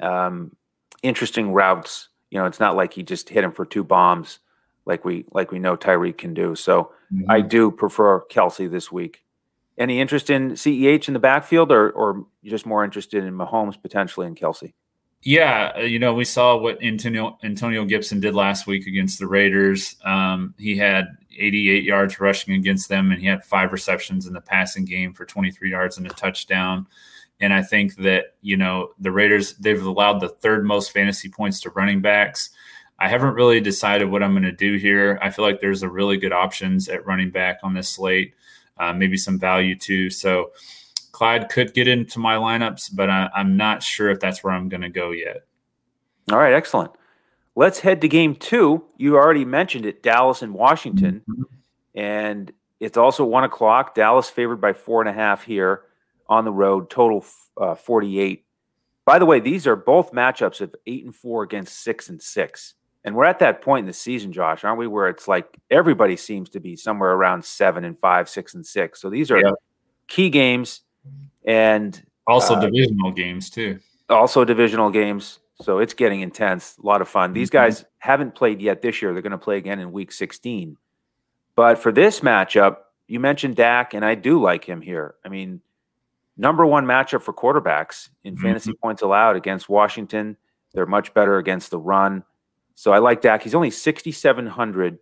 um, 0.00 0.56
interesting 1.02 1.52
routes. 1.52 2.08
You 2.30 2.38
know, 2.38 2.46
it's 2.46 2.60
not 2.60 2.76
like 2.76 2.92
he 2.92 3.02
just 3.02 3.28
hit 3.28 3.44
him 3.44 3.52
for 3.52 3.64
two 3.64 3.84
bombs, 3.84 4.40
like 4.84 5.04
we 5.04 5.24
like 5.32 5.50
we 5.50 5.58
know 5.58 5.76
Tyreek 5.76 6.18
can 6.18 6.34
do. 6.34 6.54
So 6.54 6.92
mm-hmm. 7.12 7.30
I 7.30 7.40
do 7.40 7.70
prefer 7.70 8.24
Kelce 8.30 8.70
this 8.70 8.92
week. 8.92 9.24
Any 9.78 10.00
interest 10.00 10.28
in 10.28 10.52
CEH 10.52 11.08
in 11.08 11.14
the 11.14 11.20
backfield, 11.20 11.72
or 11.72 11.90
or 11.90 12.26
just 12.44 12.66
more 12.66 12.84
interested 12.84 13.24
in 13.24 13.34
Mahomes 13.34 13.80
potentially 13.80 14.26
in 14.26 14.34
Kelce? 14.34 14.72
Yeah, 15.22 15.72
uh, 15.76 15.80
you 15.80 15.98
know, 15.98 16.14
we 16.14 16.24
saw 16.24 16.56
what 16.56 16.82
Antonio 16.82 17.38
Antonio 17.42 17.84
Gibson 17.84 18.20
did 18.20 18.34
last 18.34 18.66
week 18.66 18.86
against 18.86 19.18
the 19.18 19.26
Raiders. 19.26 19.96
Um, 20.04 20.54
he 20.58 20.76
had 20.76 21.06
88 21.36 21.84
yards 21.84 22.20
rushing 22.20 22.54
against 22.54 22.88
them, 22.88 23.10
and 23.10 23.20
he 23.20 23.26
had 23.26 23.44
five 23.44 23.72
receptions 23.72 24.26
in 24.26 24.32
the 24.32 24.40
passing 24.40 24.84
game 24.84 25.12
for 25.12 25.24
23 25.24 25.70
yards 25.70 25.98
and 25.98 26.06
a 26.06 26.10
touchdown. 26.10 26.86
And 27.40 27.52
I 27.52 27.62
think 27.62 27.96
that 27.96 28.34
you 28.42 28.56
know 28.56 28.90
the 28.98 29.12
Raiders 29.12 29.54
they've 29.54 29.84
allowed 29.84 30.20
the 30.20 30.28
third 30.28 30.64
most 30.64 30.92
fantasy 30.92 31.28
points 31.28 31.60
to 31.60 31.70
running 31.70 32.00
backs. 32.00 32.50
I 32.98 33.08
haven't 33.08 33.34
really 33.34 33.60
decided 33.60 34.10
what 34.10 34.22
I'm 34.22 34.32
going 34.32 34.42
to 34.42 34.52
do 34.52 34.76
here. 34.76 35.18
I 35.22 35.30
feel 35.30 35.44
like 35.44 35.60
there's 35.60 35.84
a 35.84 35.88
really 35.88 36.16
good 36.16 36.32
options 36.32 36.88
at 36.88 37.06
running 37.06 37.30
back 37.30 37.60
on 37.62 37.74
this 37.74 37.88
slate, 37.88 38.34
uh, 38.76 38.92
maybe 38.92 39.16
some 39.16 39.38
value 39.38 39.76
too. 39.76 40.10
So 40.10 40.50
Clyde 41.12 41.48
could 41.48 41.74
get 41.74 41.86
into 41.86 42.18
my 42.18 42.34
lineups, 42.34 42.90
but 42.94 43.08
I, 43.08 43.30
I'm 43.34 43.56
not 43.56 43.84
sure 43.84 44.10
if 44.10 44.18
that's 44.18 44.42
where 44.42 44.52
I'm 44.52 44.68
going 44.68 44.80
to 44.80 44.88
go 44.88 45.12
yet. 45.12 45.46
All 46.32 46.38
right, 46.38 46.52
excellent. 46.52 46.90
Let's 47.54 47.80
head 47.80 48.00
to 48.00 48.08
game 48.08 48.34
two. 48.34 48.84
You 48.96 49.16
already 49.16 49.44
mentioned 49.44 49.86
it, 49.86 50.02
Dallas 50.02 50.42
and 50.42 50.54
Washington, 50.54 51.22
mm-hmm. 51.28 51.42
and 51.94 52.52
it's 52.80 52.96
also 52.96 53.24
one 53.24 53.44
o'clock. 53.44 53.94
Dallas 53.94 54.28
favored 54.28 54.60
by 54.60 54.72
four 54.72 55.00
and 55.00 55.08
a 55.08 55.12
half 55.12 55.44
here 55.44 55.82
on 56.28 56.44
the 56.44 56.52
road. 56.52 56.90
Total 56.90 57.24
uh, 57.60 57.74
forty-eight. 57.74 58.44
By 59.04 59.18
the 59.18 59.26
way, 59.26 59.40
these 59.40 59.66
are 59.66 59.76
both 59.76 60.12
matchups 60.12 60.60
of 60.60 60.74
eight 60.86 61.04
and 61.04 61.14
four 61.14 61.42
against 61.42 61.82
six 61.82 62.08
and 62.08 62.20
six. 62.20 62.74
And 63.04 63.14
we're 63.14 63.24
at 63.24 63.38
that 63.38 63.62
point 63.62 63.84
in 63.84 63.86
the 63.86 63.92
season, 63.92 64.32
Josh, 64.32 64.64
aren't 64.64 64.78
we? 64.78 64.86
Where 64.86 65.08
it's 65.08 65.26
like 65.26 65.56
everybody 65.70 66.16
seems 66.16 66.50
to 66.50 66.60
be 66.60 66.76
somewhere 66.76 67.12
around 67.12 67.44
seven 67.44 67.84
and 67.84 67.98
five, 67.98 68.28
six 68.28 68.54
and 68.54 68.66
six. 68.66 69.00
So 69.00 69.08
these 69.08 69.30
are 69.30 69.38
yeah. 69.38 69.52
key 70.08 70.28
games 70.28 70.82
and 71.44 72.04
also 72.26 72.54
uh, 72.54 72.60
divisional 72.60 73.10
games 73.12 73.48
too. 73.48 73.78
Also 74.10 74.44
divisional 74.44 74.90
games. 74.90 75.38
So 75.62 75.78
it's 75.78 75.94
getting 75.94 76.20
intense. 76.20 76.76
A 76.82 76.86
lot 76.86 77.00
of 77.00 77.08
fun. 77.08 77.32
These 77.32 77.48
mm-hmm. 77.48 77.64
guys 77.64 77.84
haven't 77.98 78.34
played 78.34 78.60
yet 78.60 78.82
this 78.82 79.00
year. 79.00 79.12
They're 79.12 79.22
going 79.22 79.32
to 79.32 79.38
play 79.38 79.56
again 79.56 79.78
in 79.80 79.90
week 79.90 80.12
16. 80.12 80.76
But 81.56 81.78
for 81.78 81.90
this 81.90 82.20
matchup, 82.20 82.76
you 83.08 83.18
mentioned 83.18 83.56
Dak, 83.56 83.94
and 83.94 84.04
I 84.04 84.14
do 84.14 84.40
like 84.40 84.64
him 84.64 84.80
here. 84.80 85.14
I 85.24 85.28
mean, 85.28 85.60
number 86.38 86.64
one 86.64 86.86
matchup 86.86 87.22
for 87.22 87.34
quarterbacks 87.34 88.08
in 88.24 88.34
mm-hmm. 88.34 88.44
fantasy 88.44 88.72
points 88.72 89.02
allowed 89.02 89.36
against 89.36 89.68
Washington. 89.68 90.36
They're 90.72 90.86
much 90.86 91.12
better 91.12 91.36
against 91.36 91.70
the 91.70 91.78
run. 91.78 92.22
So 92.74 92.92
I 92.92 92.98
like 92.98 93.20
Dak. 93.20 93.42
He's 93.42 93.54
only 93.54 93.70
6,700 93.70 94.98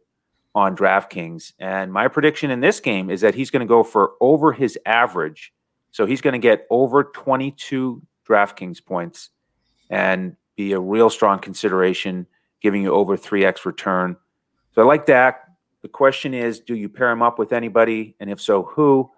on 0.55 0.75
DraftKings. 0.75 1.53
And 1.59 1.93
my 1.93 2.09
prediction 2.09 2.51
in 2.51 2.61
this 2.61 2.81
game 2.81 3.11
is 3.11 3.21
that 3.21 3.35
he's 3.35 3.51
going 3.51 3.61
to 3.61 3.67
go 3.67 3.83
for 3.83 4.13
over 4.21 4.53
his 4.53 4.79
average. 4.87 5.53
So 5.91 6.07
he's 6.07 6.23
going 6.23 6.33
to 6.33 6.39
get 6.39 6.67
over 6.71 7.05
22 7.05 8.03
DraftKings 8.27 8.85
points 8.85 9.31
and 9.91 10.35
be 10.57 10.73
a 10.73 10.81
real 10.81 11.11
strong 11.11 11.39
consideration, 11.39 12.27
giving 12.63 12.83
you 12.83 12.93
over 12.93 13.17
3x 13.17 13.67
return. 13.67 14.17
So 14.75 14.83
I 14.83 14.87
like 14.87 15.05
Dak. 15.05 15.43
The 15.83 15.89
question 15.89 16.33
is, 16.33 16.61
do 16.61 16.75
you 16.75 16.89
pair 16.89 17.11
him 17.11 17.23
up 17.23 17.39
with 17.39 17.53
anybody? 17.53 18.17
And 18.19 18.31
if 18.31 18.41
so, 18.41 18.63
who? 18.63 19.11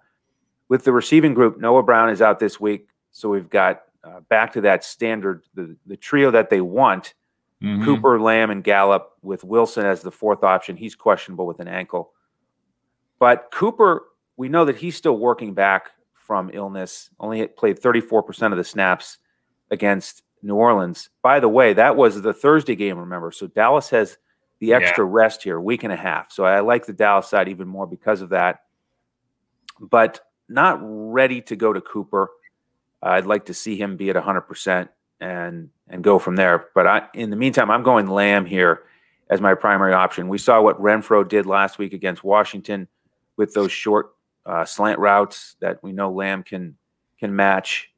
With 0.68 0.84
the 0.84 0.92
receiving 0.92 1.34
group, 1.34 1.58
Noah 1.58 1.82
Brown 1.82 2.10
is 2.10 2.20
out 2.20 2.38
this 2.38 2.60
week. 2.60 2.88
So 3.10 3.28
we've 3.28 3.48
got 3.48 3.82
uh, 4.04 4.20
back 4.28 4.52
to 4.52 4.60
that 4.62 4.84
standard, 4.84 5.44
the, 5.54 5.76
the 5.86 5.96
trio 5.96 6.30
that 6.30 6.50
they 6.50 6.60
want 6.60 7.14
mm-hmm. 7.62 7.84
Cooper, 7.84 8.20
Lamb, 8.20 8.50
and 8.50 8.62
Gallup 8.62 9.12
with 9.22 9.44
Wilson 9.44 9.86
as 9.86 10.02
the 10.02 10.10
fourth 10.10 10.44
option. 10.44 10.76
He's 10.76 10.94
questionable 10.94 11.46
with 11.46 11.60
an 11.60 11.68
ankle. 11.68 12.12
But 13.18 13.50
Cooper, 13.52 14.04
we 14.36 14.48
know 14.48 14.64
that 14.64 14.76
he's 14.76 14.96
still 14.96 15.18
working 15.18 15.54
back 15.54 15.90
from 16.14 16.50
illness, 16.52 17.10
only 17.18 17.46
played 17.46 17.80
34% 17.80 18.52
of 18.52 18.58
the 18.58 18.64
snaps 18.64 19.18
against 19.70 20.22
New 20.42 20.54
Orleans. 20.54 21.10
By 21.22 21.40
the 21.40 21.48
way, 21.48 21.72
that 21.72 21.96
was 21.96 22.20
the 22.20 22.34
Thursday 22.34 22.76
game, 22.76 22.98
remember. 22.98 23.32
So 23.32 23.46
Dallas 23.48 23.90
has 23.90 24.18
the 24.60 24.74
extra 24.74 25.04
yeah. 25.04 25.12
rest 25.12 25.42
here, 25.42 25.60
week 25.60 25.84
and 25.84 25.92
a 25.92 25.96
half. 25.96 26.30
So 26.30 26.44
I 26.44 26.60
like 26.60 26.86
the 26.86 26.92
Dallas 26.92 27.28
side 27.28 27.48
even 27.48 27.66
more 27.66 27.86
because 27.86 28.20
of 28.20 28.28
that. 28.30 28.62
But 29.80 30.20
not 30.48 30.78
ready 30.82 31.40
to 31.42 31.56
go 31.56 31.72
to 31.72 31.80
Cooper. 31.80 32.30
I'd 33.02 33.26
like 33.26 33.46
to 33.46 33.54
see 33.54 33.76
him 33.76 33.96
be 33.96 34.10
at 34.10 34.16
100% 34.16 34.88
and 35.20 35.70
and 35.88 36.04
go 36.04 36.18
from 36.18 36.36
there. 36.36 36.66
But 36.74 36.86
I, 36.86 37.08
in 37.14 37.30
the 37.30 37.36
meantime, 37.36 37.70
I'm 37.70 37.82
going 37.82 38.06
Lamb 38.06 38.44
here 38.44 38.82
as 39.30 39.40
my 39.40 39.54
primary 39.54 39.94
option. 39.94 40.28
We 40.28 40.38
saw 40.38 40.60
what 40.60 40.80
Renfrow 40.80 41.26
did 41.26 41.46
last 41.46 41.78
week 41.78 41.92
against 41.92 42.24
Washington 42.24 42.88
with 43.36 43.54
those 43.54 43.72
short 43.72 44.10
uh, 44.46 44.64
slant 44.64 44.98
routes 44.98 45.56
that 45.60 45.82
we 45.82 45.92
know 45.92 46.10
Lamb 46.10 46.42
can 46.42 46.76
can 47.18 47.34
match 47.34 47.90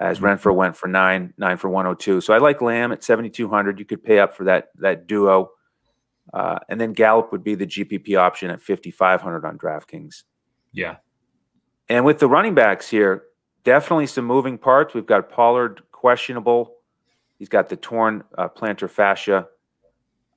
as 0.00 0.20
mm-hmm. 0.20 0.50
Went 0.54 0.76
for 0.76 0.88
nine, 0.88 1.34
nine 1.38 1.56
for 1.56 1.68
102. 1.68 2.20
So 2.20 2.32
I 2.32 2.38
like 2.38 2.62
Lamb 2.62 2.92
at 2.92 3.02
7,200. 3.02 3.78
You 3.78 3.84
could 3.84 4.02
pay 4.02 4.18
up 4.18 4.36
for 4.36 4.44
that 4.44 4.68
that 4.76 5.06
duo. 5.06 5.50
Uh, 6.32 6.58
and 6.68 6.80
then 6.80 6.92
Gallup 6.92 7.32
would 7.32 7.42
be 7.42 7.54
the 7.54 7.66
GPP 7.66 8.16
option 8.18 8.50
at 8.50 8.60
5,500 8.60 9.44
on 9.46 9.58
DraftKings. 9.58 10.24
Yeah. 10.72 10.96
And 11.88 12.04
with 12.04 12.18
the 12.18 12.28
running 12.28 12.54
backs 12.54 12.88
here, 12.88 13.24
definitely 13.64 14.06
some 14.06 14.24
moving 14.24 14.58
parts. 14.58 14.94
We've 14.94 15.06
got 15.06 15.30
Pollard 15.30 15.82
questionable. 15.92 16.74
He's 17.38 17.48
got 17.48 17.68
the 17.68 17.76
torn 17.76 18.24
uh, 18.36 18.48
plantar 18.48 18.90
fascia. 18.90 19.48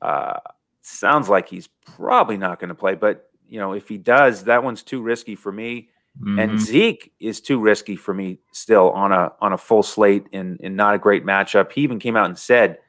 Uh, 0.02 0.40
sounds 0.82 1.30
like 1.30 1.48
he's 1.50 1.68
probably 1.86 2.38
not 2.38 2.60
going 2.60 2.70
to 2.70 2.76
play, 2.76 2.96
but 2.96 3.30
you 3.48 3.60
know, 3.60 3.74
if 3.74 3.88
he 3.88 3.98
does, 3.98 4.46
that 4.46 4.64
one's 4.64 4.84
too 4.84 5.02
risky 5.02 5.36
for 5.36 5.52
me. 5.52 5.90
Mm-hmm. 6.20 6.40
And 6.40 6.60
Zeke 6.60 7.14
is 7.20 7.42
too 7.42 7.60
risky 7.60 7.96
for 7.96 8.14
me 8.14 8.40
still 8.52 8.92
on 8.92 9.12
a 9.12 9.32
on 9.40 9.54
a 9.54 9.58
full 9.58 9.84
slate 9.84 10.26
in 10.32 10.58
in 10.60 10.76
not 10.76 10.94
a 10.94 10.98
great 10.98 11.26
matchup. 11.26 11.72
He 11.72 11.82
even 11.82 12.00
came 12.00 12.18
out 12.18 12.26
and 12.26 12.38
said 12.38 12.80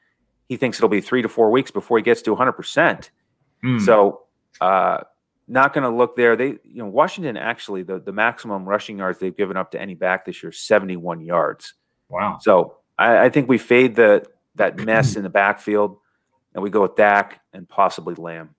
he 0.48 0.56
thinks 0.56 0.78
it'll 0.78 0.88
be 0.88 1.00
three 1.00 1.22
to 1.22 1.28
four 1.28 1.50
weeks 1.50 1.70
before 1.70 1.98
he 1.98 2.02
gets 2.02 2.22
to 2.22 2.32
100. 2.32 2.52
Mm. 2.52 2.56
percent 2.56 3.10
So 3.84 4.22
uh, 4.60 4.98
not 5.52 5.74
going 5.74 5.84
to 5.84 5.94
look 5.94 6.16
there. 6.16 6.34
They, 6.34 6.58
you 6.64 6.76
know, 6.76 6.86
Washington 6.86 7.36
actually 7.36 7.82
the 7.82 8.00
the 8.00 8.12
maximum 8.12 8.64
rushing 8.64 8.98
yards 8.98 9.18
they've 9.18 9.36
given 9.36 9.56
up 9.56 9.70
to 9.72 9.80
any 9.80 9.94
back 9.94 10.24
this 10.24 10.42
year 10.42 10.50
71 10.50 11.20
yards. 11.20 11.74
Wow. 12.08 12.38
So 12.40 12.78
I, 12.98 13.26
I 13.26 13.28
think 13.28 13.48
we 13.48 13.58
fade 13.58 13.94
the 13.94 14.24
that 14.56 14.78
mess 14.78 15.16
in 15.16 15.22
the 15.22 15.30
backfield, 15.30 15.98
and 16.54 16.62
we 16.62 16.70
go 16.70 16.82
with 16.82 16.96
Dak 16.96 17.40
and 17.52 17.68
possibly 17.68 18.14
Lamb. 18.14 18.54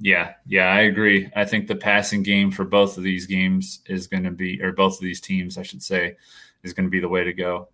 Yeah, 0.00 0.34
yeah, 0.46 0.72
I 0.72 0.82
agree. 0.82 1.30
I 1.34 1.44
think 1.44 1.66
the 1.66 1.74
passing 1.74 2.22
game 2.22 2.50
for 2.50 2.64
both 2.64 2.96
of 2.96 3.02
these 3.02 3.26
games 3.26 3.80
is 3.86 4.06
going 4.06 4.22
to 4.24 4.30
be, 4.30 4.62
or 4.62 4.72
both 4.72 4.94
of 4.94 5.00
these 5.00 5.20
teams, 5.20 5.58
I 5.58 5.62
should 5.62 5.82
say, 5.82 6.16
is 6.62 6.72
going 6.72 6.86
to 6.86 6.90
be 6.90 7.00
the 7.00 7.08
way 7.08 7.24
to 7.24 7.32
go. 7.32 7.68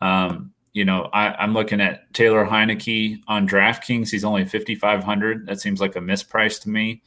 Um, 0.00 0.52
you 0.72 0.84
know, 0.84 1.10
I, 1.12 1.44
am 1.44 1.52
looking 1.52 1.80
at 1.80 2.12
Taylor 2.14 2.46
Heinicke 2.46 3.20
on 3.28 3.46
DraftKings. 3.46 4.08
He's 4.08 4.24
only 4.24 4.44
5,500. 4.44 5.46
That 5.46 5.60
seems 5.60 5.80
like 5.80 5.96
a 5.96 6.00
misprice 6.00 6.62
to 6.62 6.70
me. 6.70 7.02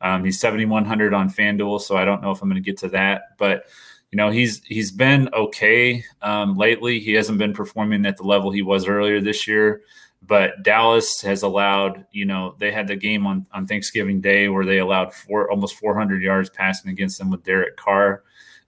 Um, 0.00 0.24
he's 0.24 0.40
7,100 0.40 1.12
on 1.12 1.28
FanDuel, 1.28 1.80
so 1.80 1.96
I 1.96 2.04
don't 2.04 2.22
know 2.22 2.30
if 2.30 2.40
I'm 2.42 2.48
going 2.48 2.62
to 2.62 2.66
get 2.66 2.78
to 2.78 2.88
that. 2.90 3.36
But 3.38 3.64
you 4.10 4.16
know, 4.16 4.30
he's 4.30 4.62
he's 4.64 4.90
been 4.90 5.28
okay 5.34 6.04
um, 6.22 6.56
lately. 6.56 6.98
He 6.98 7.12
hasn't 7.12 7.38
been 7.38 7.52
performing 7.52 8.06
at 8.06 8.16
the 8.16 8.22
level 8.22 8.50
he 8.50 8.62
was 8.62 8.86
earlier 8.86 9.20
this 9.20 9.46
year. 9.46 9.82
But 10.22 10.62
Dallas 10.62 11.20
has 11.22 11.42
allowed, 11.42 12.04
you 12.10 12.24
know, 12.24 12.56
they 12.58 12.72
had 12.72 12.88
the 12.88 12.96
game 12.96 13.26
on, 13.26 13.46
on 13.52 13.66
Thanksgiving 13.66 14.20
Day 14.20 14.48
where 14.48 14.64
they 14.64 14.78
allowed 14.78 15.14
four 15.14 15.50
almost 15.50 15.76
400 15.76 16.22
yards 16.22 16.50
passing 16.50 16.90
against 16.90 17.18
them 17.18 17.30
with 17.30 17.44
Derek 17.44 17.76
Carr. 17.76 18.24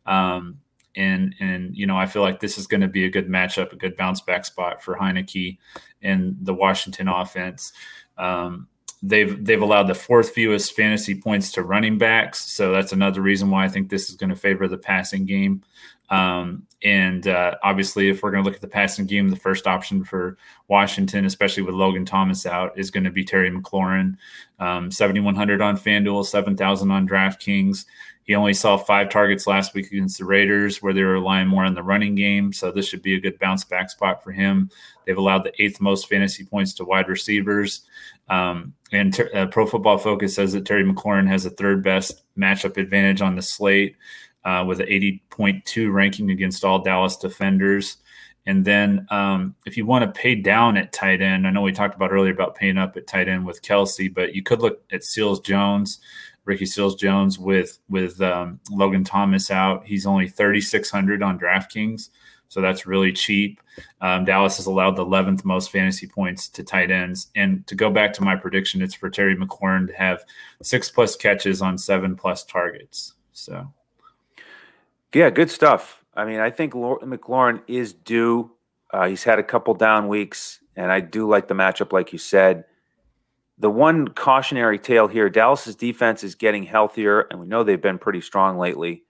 Um, 0.06 0.60
and 0.96 1.34
and 1.40 1.76
you 1.76 1.86
know, 1.86 1.96
I 1.96 2.06
feel 2.06 2.22
like 2.22 2.40
this 2.40 2.58
is 2.58 2.66
going 2.66 2.80
to 2.80 2.88
be 2.88 3.04
a 3.04 3.10
good 3.10 3.28
matchup, 3.28 3.72
a 3.72 3.76
good 3.76 3.96
bounce 3.96 4.20
back 4.20 4.44
spot 4.44 4.82
for 4.82 4.96
Heinicke 4.96 5.58
and 6.02 6.36
the 6.42 6.54
Washington 6.54 7.08
offense. 7.08 7.72
Um, 8.18 8.68
they've 9.02 9.44
they've 9.44 9.62
allowed 9.62 9.86
the 9.86 9.94
fourth 9.94 10.30
fewest 10.30 10.74
fantasy 10.74 11.20
points 11.20 11.52
to 11.52 11.62
running 11.62 11.98
backs, 11.98 12.40
so 12.40 12.72
that's 12.72 12.92
another 12.92 13.20
reason 13.20 13.50
why 13.50 13.64
I 13.64 13.68
think 13.68 13.88
this 13.88 14.10
is 14.10 14.16
going 14.16 14.30
to 14.30 14.36
favor 14.36 14.68
the 14.68 14.78
passing 14.78 15.24
game. 15.24 15.62
Um, 16.10 16.66
and 16.82 17.28
uh, 17.28 17.56
obviously, 17.62 18.08
if 18.08 18.22
we're 18.22 18.32
going 18.32 18.42
to 18.42 18.48
look 18.48 18.56
at 18.56 18.62
the 18.62 18.68
passing 18.68 19.06
game, 19.06 19.28
the 19.28 19.36
first 19.36 19.66
option 19.66 20.02
for 20.02 20.36
Washington, 20.66 21.24
especially 21.24 21.62
with 21.62 21.74
Logan 21.74 22.04
Thomas 22.04 22.46
out, 22.46 22.76
is 22.76 22.90
going 22.90 23.04
to 23.04 23.10
be 23.10 23.24
Terry 23.24 23.50
McLaurin. 23.50 24.16
Um, 24.58 24.90
7,100 24.90 25.60
on 25.60 25.76
FanDuel, 25.76 26.26
7,000 26.26 26.90
on 26.90 27.08
DraftKings. 27.08 27.84
He 28.24 28.34
only 28.34 28.54
saw 28.54 28.76
five 28.76 29.08
targets 29.08 29.46
last 29.46 29.74
week 29.74 29.90
against 29.90 30.18
the 30.18 30.24
Raiders, 30.24 30.80
where 30.80 30.92
they 30.92 31.02
were 31.02 31.14
relying 31.14 31.48
more 31.48 31.64
on 31.64 31.74
the 31.74 31.82
running 31.82 32.14
game. 32.14 32.52
So 32.52 32.70
this 32.70 32.86
should 32.86 33.02
be 33.02 33.14
a 33.14 33.20
good 33.20 33.38
bounce 33.38 33.64
back 33.64 33.90
spot 33.90 34.22
for 34.22 34.30
him. 34.30 34.70
They've 35.04 35.18
allowed 35.18 35.44
the 35.44 35.62
eighth 35.62 35.80
most 35.80 36.08
fantasy 36.08 36.44
points 36.44 36.74
to 36.74 36.84
wide 36.84 37.08
receivers. 37.08 37.82
Um, 38.28 38.74
and 38.92 39.12
ter- 39.12 39.30
uh, 39.34 39.46
Pro 39.46 39.66
Football 39.66 39.98
Focus 39.98 40.34
says 40.34 40.52
that 40.52 40.64
Terry 40.64 40.84
McLaurin 40.84 41.26
has 41.26 41.44
the 41.44 41.50
third 41.50 41.82
best 41.82 42.22
matchup 42.38 42.76
advantage 42.76 43.20
on 43.20 43.34
the 43.34 43.42
slate 43.42 43.96
uh, 44.44 44.64
with 44.66 44.80
an 44.80 44.86
80.2 44.86 45.92
ranking 45.92 46.30
against 46.30 46.64
all 46.64 46.78
Dallas 46.78 47.16
defenders. 47.16 47.96
And 48.46 48.64
then 48.64 49.06
um, 49.10 49.54
if 49.66 49.76
you 49.76 49.84
want 49.84 50.04
to 50.04 50.20
pay 50.20 50.34
down 50.34 50.76
at 50.76 50.92
tight 50.92 51.20
end, 51.20 51.46
I 51.46 51.50
know 51.50 51.62
we 51.62 51.72
talked 51.72 51.94
about 51.94 52.10
earlier 52.10 52.32
about 52.32 52.54
paying 52.54 52.78
up 52.78 52.96
at 52.96 53.06
tight 53.06 53.28
end 53.28 53.44
with 53.44 53.62
Kelce, 53.62 54.12
but 54.12 54.34
you 54.34 54.42
could 54.42 54.60
look 54.60 54.82
at 54.90 55.04
Seals 55.04 55.40
Jones, 55.40 56.00
Ricky 56.44 56.66
Seals 56.66 56.96
Jones 56.96 57.38
with 57.38 57.78
with 57.88 58.20
um, 58.20 58.60
Logan 58.70 59.04
Thomas 59.04 59.50
out. 59.50 59.84
He's 59.84 60.06
only 60.06 60.28
3,600 60.28 61.22
on 61.22 61.38
DraftKings, 61.38 62.10
so 62.48 62.60
that's 62.60 62.86
really 62.86 63.12
cheap. 63.12 63.60
Um, 64.00 64.24
Dallas 64.24 64.56
has 64.56 64.66
allowed 64.66 64.96
the 64.96 65.04
11th 65.04 65.44
most 65.44 65.70
fantasy 65.70 66.06
points 66.06 66.48
to 66.48 66.64
tight 66.64 66.90
ends. 66.90 67.28
And 67.36 67.66
to 67.68 67.74
go 67.74 67.90
back 67.90 68.12
to 68.14 68.22
my 68.22 68.34
prediction, 68.34 68.82
it's 68.82 68.94
for 68.94 69.08
Terry 69.08 69.36
McLaurin 69.36 69.86
to 69.86 69.94
have 69.94 70.24
six 70.62 70.90
plus 70.90 71.14
catches 71.14 71.62
on 71.62 71.78
seven 71.78 72.16
plus 72.16 72.44
targets. 72.44 73.14
So 73.32 73.72
yeah, 75.14 75.30
good 75.30 75.50
stuff. 75.50 76.04
I 76.14 76.24
mean, 76.24 76.40
I 76.40 76.50
think 76.50 76.72
McLaurin 76.72 77.62
is 77.66 77.92
due. 77.92 78.50
Uh, 78.92 79.08
he's 79.08 79.24
had 79.24 79.38
a 79.38 79.44
couple 79.44 79.74
down 79.74 80.08
weeks, 80.08 80.60
and 80.76 80.90
I 80.90 81.00
do 81.00 81.28
like 81.28 81.48
the 81.48 81.54
matchup, 81.54 81.92
like 81.92 82.12
you 82.12 82.18
said. 82.18 82.64
The 83.60 83.70
one 83.70 84.08
cautionary 84.08 84.78
tale 84.78 85.06
here 85.06 85.28
Dallas's 85.28 85.76
defense 85.76 86.24
is 86.24 86.34
getting 86.34 86.64
healthier, 86.64 87.20
and 87.30 87.38
we 87.38 87.46
know 87.46 87.62
they've 87.62 87.80
been 87.80 87.98
pretty 87.98 88.22
strong 88.22 88.58
lately 88.58 89.04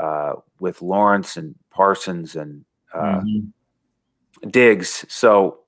uh, 0.00 0.34
with 0.58 0.82
Lawrence 0.82 1.36
and 1.36 1.54
Parsons 1.70 2.34
and 2.36 2.64
uh, 2.92 3.20
mm-hmm. 3.20 4.48
Diggs. 4.50 5.04
So 5.08 5.60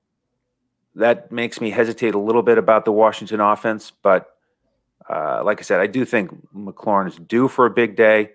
that 0.95 1.31
makes 1.31 1.61
me 1.61 1.69
hesitate 1.69 2.15
a 2.15 2.19
little 2.19 2.43
bit 2.43 2.57
about 2.57 2.85
the 2.85 2.91
Washington 2.91 3.39
offense. 3.39 3.91
But 4.03 4.27
uh, 5.09 5.41
like 5.45 5.59
I 5.59 5.63
said, 5.63 5.79
I 5.79 5.87
do 5.87 6.03
think 6.03 6.31
McLaurin 6.53 7.07
is 7.07 7.15
due 7.15 7.47
for 7.47 7.65
a 7.65 7.71
big 7.71 7.95
day. 7.95 8.31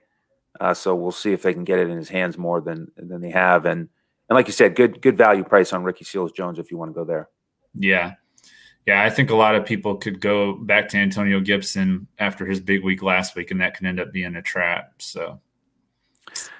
Uh, 0.61 0.73
so 0.73 0.95
we'll 0.95 1.13
see 1.13 1.33
if 1.33 1.43
they 1.43 1.53
can 1.53 1.65
get 1.65 1.79
it 1.79 1.91
in 1.91 1.97
his 1.97 2.09
hands 2.09 2.39
more 2.39 2.61
than 2.61 2.91
than 2.97 3.21
they 3.21 3.31
have. 3.31 3.67
And 3.67 3.89
and 4.29 4.37
like 4.37 4.47
you 4.47 4.53
said, 4.53 4.75
good 4.75 5.03
good 5.03 5.17
value 5.19 5.45
price 5.45 5.73
on 5.73 5.83
Ricky 5.85 6.05
Seals 6.05 6.33
Jones 6.33 6.59
if 6.59 6.71
you 6.71 6.79
want 6.79 6.91
to 6.91 6.95
go 6.95 7.05
there. 7.05 7.29
Yeah. 7.75 8.15
Yeah, 8.87 9.05
I 9.05 9.11
think 9.11 9.31
a 9.31 9.37
lot 9.37 9.55
of 9.55 9.65
people 9.65 9.97
could 9.97 10.21
go 10.21 10.55
back 10.55 10.89
to 10.89 10.97
Antonio 10.97 11.41
Gibson 11.41 12.09
after 12.19 12.45
his 12.45 12.59
big 12.61 12.83
week 12.83 13.03
last 13.03 13.37
week, 13.37 13.51
and 13.51 13.61
that 13.61 13.75
can 13.75 13.87
end 13.87 14.01
up 14.01 14.13
being 14.13 14.35
a 14.35 14.43
trap. 14.43 14.95
So, 14.99 15.41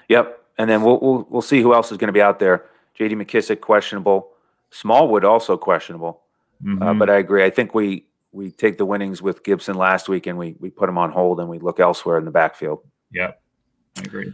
yep. 0.07 0.39
And 0.57 0.69
then 0.69 0.83
we'll 0.83 0.99
we'll, 0.99 1.27
we'll 1.29 1.41
see 1.41 1.61
who 1.61 1.73
else 1.73 1.91
is 1.91 1.97
going 1.97 2.07
to 2.07 2.13
be 2.13 2.21
out 2.21 2.39
there. 2.39 2.65
J.D. 2.93 3.15
McKissic 3.15 3.59
questionable, 3.59 4.29
Smallwood 4.69 5.25
also 5.25 5.57
questionable. 5.57 6.21
Uh, 6.61 6.67
mm-hmm. 6.67 6.83
Uh, 6.83 6.93
but 6.93 7.09
I 7.09 7.17
agree. 7.17 7.43
I 7.43 7.49
think 7.49 7.73
we 7.73 8.05
we 8.31 8.51
take 8.51 8.77
the 8.77 8.85
winnings 8.85 9.21
with 9.21 9.43
Gibson 9.43 9.75
last 9.75 10.07
week, 10.07 10.27
and 10.27 10.37
we 10.37 10.55
we 10.59 10.69
put 10.69 10.87
him 10.87 10.97
on 10.97 11.11
hold, 11.11 11.39
and 11.39 11.49
we 11.49 11.59
look 11.59 11.79
elsewhere 11.79 12.17
in 12.17 12.25
the 12.25 12.31
backfield. 12.31 12.79
Yep. 13.11 13.41
I 13.97 14.01
agree. 14.01 14.33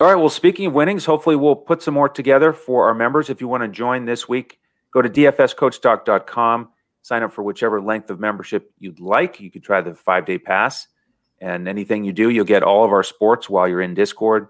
All 0.00 0.08
right. 0.08 0.16
Well, 0.16 0.30
speaking 0.30 0.66
of 0.66 0.72
winnings, 0.72 1.04
hopefully 1.04 1.36
we'll 1.36 1.56
put 1.56 1.82
some 1.82 1.94
more 1.94 2.08
together 2.08 2.52
for 2.52 2.86
our 2.88 2.94
members. 2.94 3.30
If 3.30 3.40
you 3.40 3.48
want 3.48 3.62
to 3.62 3.68
join 3.68 4.04
this 4.06 4.28
week, 4.28 4.58
go 4.92 5.02
to 5.02 5.08
dfscoachtalk.com, 5.08 6.68
sign 7.04 7.22
up 7.22 7.30
for 7.30 7.42
whichever 7.42 7.82
length 7.82 8.08
of 8.08 8.18
membership 8.18 8.72
you'd 8.78 8.98
like. 8.98 9.38
You 9.38 9.50
could 9.50 9.62
try 9.62 9.82
the 9.82 9.94
five 9.94 10.24
day 10.24 10.38
pass. 10.38 10.88
And 11.38 11.68
anything 11.68 12.02
you 12.02 12.14
do, 12.14 12.30
you'll 12.30 12.46
get 12.46 12.62
all 12.62 12.82
of 12.82 12.92
our 12.92 13.02
sports 13.02 13.50
while 13.50 13.68
you're 13.68 13.82
in 13.82 13.92
Discord. 13.92 14.48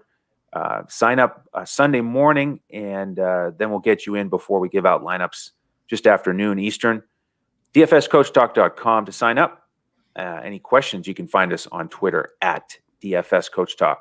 Uh, 0.53 0.83
sign 0.87 1.19
up 1.19 1.49
uh, 1.53 1.65
Sunday 1.65 1.99
morning, 1.99 2.61
and 2.71 3.19
uh, 3.19 3.51
then 3.57 3.71
we'll 3.71 3.79
get 3.79 4.05
you 4.05 4.15
in 4.15 4.29
before 4.29 4.61
we 4.61 4.69
give 4.69 4.85
out 4.85 5.03
lineups 5.03 5.51
just 5.89 6.07
after 6.07 6.33
noon 6.33 6.57
Eastern. 6.57 7.03
DFSCoachTalk.com 7.73 9.05
to 9.05 9.11
sign 9.11 9.37
up. 9.37 9.63
Uh, 10.15 10.39
any 10.41 10.59
questions, 10.59 11.07
you 11.07 11.13
can 11.13 11.27
find 11.27 11.51
us 11.51 11.67
on 11.73 11.89
Twitter 11.89 12.29
at 12.41 12.77
DFSCoachTalk. 13.03 13.97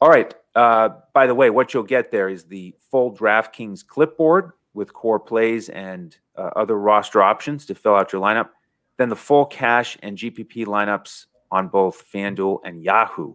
All 0.00 0.08
right. 0.08 0.32
Uh, 0.54 0.88
by 1.12 1.26
the 1.26 1.34
way, 1.34 1.50
what 1.50 1.74
you'll 1.74 1.82
get 1.82 2.10
there 2.10 2.30
is 2.30 2.44
the 2.44 2.74
full 2.90 3.14
DraftKings 3.14 3.86
clipboard 3.86 4.52
with 4.74 4.92
core 4.92 5.20
plays 5.20 5.68
and 5.68 6.16
uh, 6.36 6.50
other 6.56 6.78
roster 6.78 7.22
options 7.22 7.66
to 7.66 7.74
fill 7.74 7.94
out 7.94 8.12
your 8.12 8.22
lineup. 8.22 8.50
Then 8.98 9.08
the 9.08 9.16
full 9.16 9.46
cash 9.46 9.96
and 10.02 10.16
GPP 10.16 10.66
lineups 10.66 11.26
on 11.50 11.68
both 11.68 12.04
FanDuel 12.12 12.60
and 12.64 12.82
Yahoo 12.82 13.34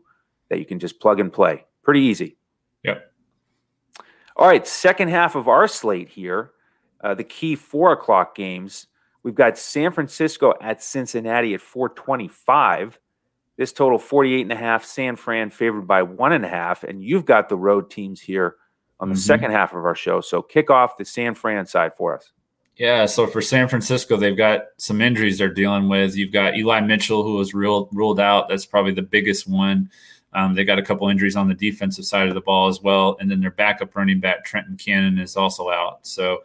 that 0.50 0.60
you 0.60 0.66
can 0.66 0.80
just 0.80 1.00
plug 1.00 1.20
and 1.20 1.32
play. 1.32 1.66
Pretty 1.84 2.02
easy. 2.02 2.38
Yep. 2.84 3.12
All 4.38 4.48
right. 4.48 4.66
Second 4.68 5.10
half 5.10 5.36
of 5.36 5.48
our 5.48 5.68
slate 5.68 6.10
here, 6.10 6.52
uh, 7.02 7.14
the 7.14 7.24
key 7.24 7.56
four 7.56 7.92
o'clock 7.92 8.36
games. 8.36 8.88
We've 9.24 9.36
got 9.36 9.58
San 9.58 9.92
Francisco 9.92 10.54
at 10.62 10.84
Cincinnati 10.84 11.56
at 11.56 11.62
425. 11.62 13.00
This 13.58 13.74
total 13.74 13.98
48 13.98 14.42
and 14.42 14.52
a 14.52 14.56
half. 14.56 14.86
San 14.86 15.16
Fran 15.16 15.50
favored 15.50 15.88
by 15.88 16.04
one 16.04 16.32
and 16.32 16.46
a 16.46 16.50
half. 16.50 16.84
And 16.84 17.04
you've 17.04 17.26
got 17.26 17.50
the 17.50 17.58
road 17.58 17.90
teams 17.90 18.22
here 18.22 18.58
on 19.00 19.10
the 19.10 19.16
mm-hmm. 19.16 19.20
second 19.20 19.52
half 19.52 19.74
of 19.74 19.86
our 19.86 19.96
show. 19.96 20.22
So 20.22 20.42
kick 20.42 20.70
off 20.70 20.98
the 20.98 21.06
San 21.06 21.34
Fran 21.34 21.66
side 21.66 21.94
for 21.96 22.16
us. 22.16 22.32
Yeah, 22.78 23.06
so 23.06 23.26
for 23.26 23.42
San 23.42 23.70
Francisco, 23.70 24.18
they've 24.18 24.36
got 24.36 24.64
some 24.78 25.02
injuries 25.02 25.38
they're 25.38 25.54
dealing 25.54 25.88
with. 25.88 26.16
You've 26.16 26.34
got 26.34 26.58
Eli 26.58 26.82
Mitchell, 26.82 27.24
who 27.24 27.36
was 27.36 27.54
ruled 27.54 27.90
ruled 27.94 28.20
out. 28.20 28.50
That's 28.50 28.66
probably 28.66 28.92
the 28.94 29.02
biggest 29.02 29.48
one. 29.48 29.90
Um, 30.34 30.54
they 30.54 30.66
got 30.66 30.80
a 30.80 30.84
couple 30.84 31.08
injuries 31.08 31.38
on 31.38 31.48
the 31.48 31.54
defensive 31.54 32.04
side 32.04 32.28
of 32.28 32.34
the 32.34 32.42
ball 32.42 32.68
as 32.68 32.82
well, 32.82 33.16
and 33.22 33.32
then 33.32 33.40
their 33.40 33.52
backup 33.52 33.96
running 33.96 34.20
back 34.20 34.44
Trenton 34.44 34.76
Cannon 34.76 35.18
is 35.18 35.38
also 35.38 35.70
out. 35.70 36.06
So 36.06 36.40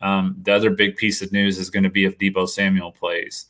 um, 0.00 0.36
the 0.40 0.54
other 0.54 0.70
big 0.70 0.96
piece 0.96 1.20
of 1.20 1.32
news 1.32 1.58
is 1.58 1.68
going 1.68 1.82
to 1.82 1.90
be 1.90 2.06
if 2.06 2.16
Deebo 2.16 2.48
Samuel 2.48 2.92
plays. 2.92 3.46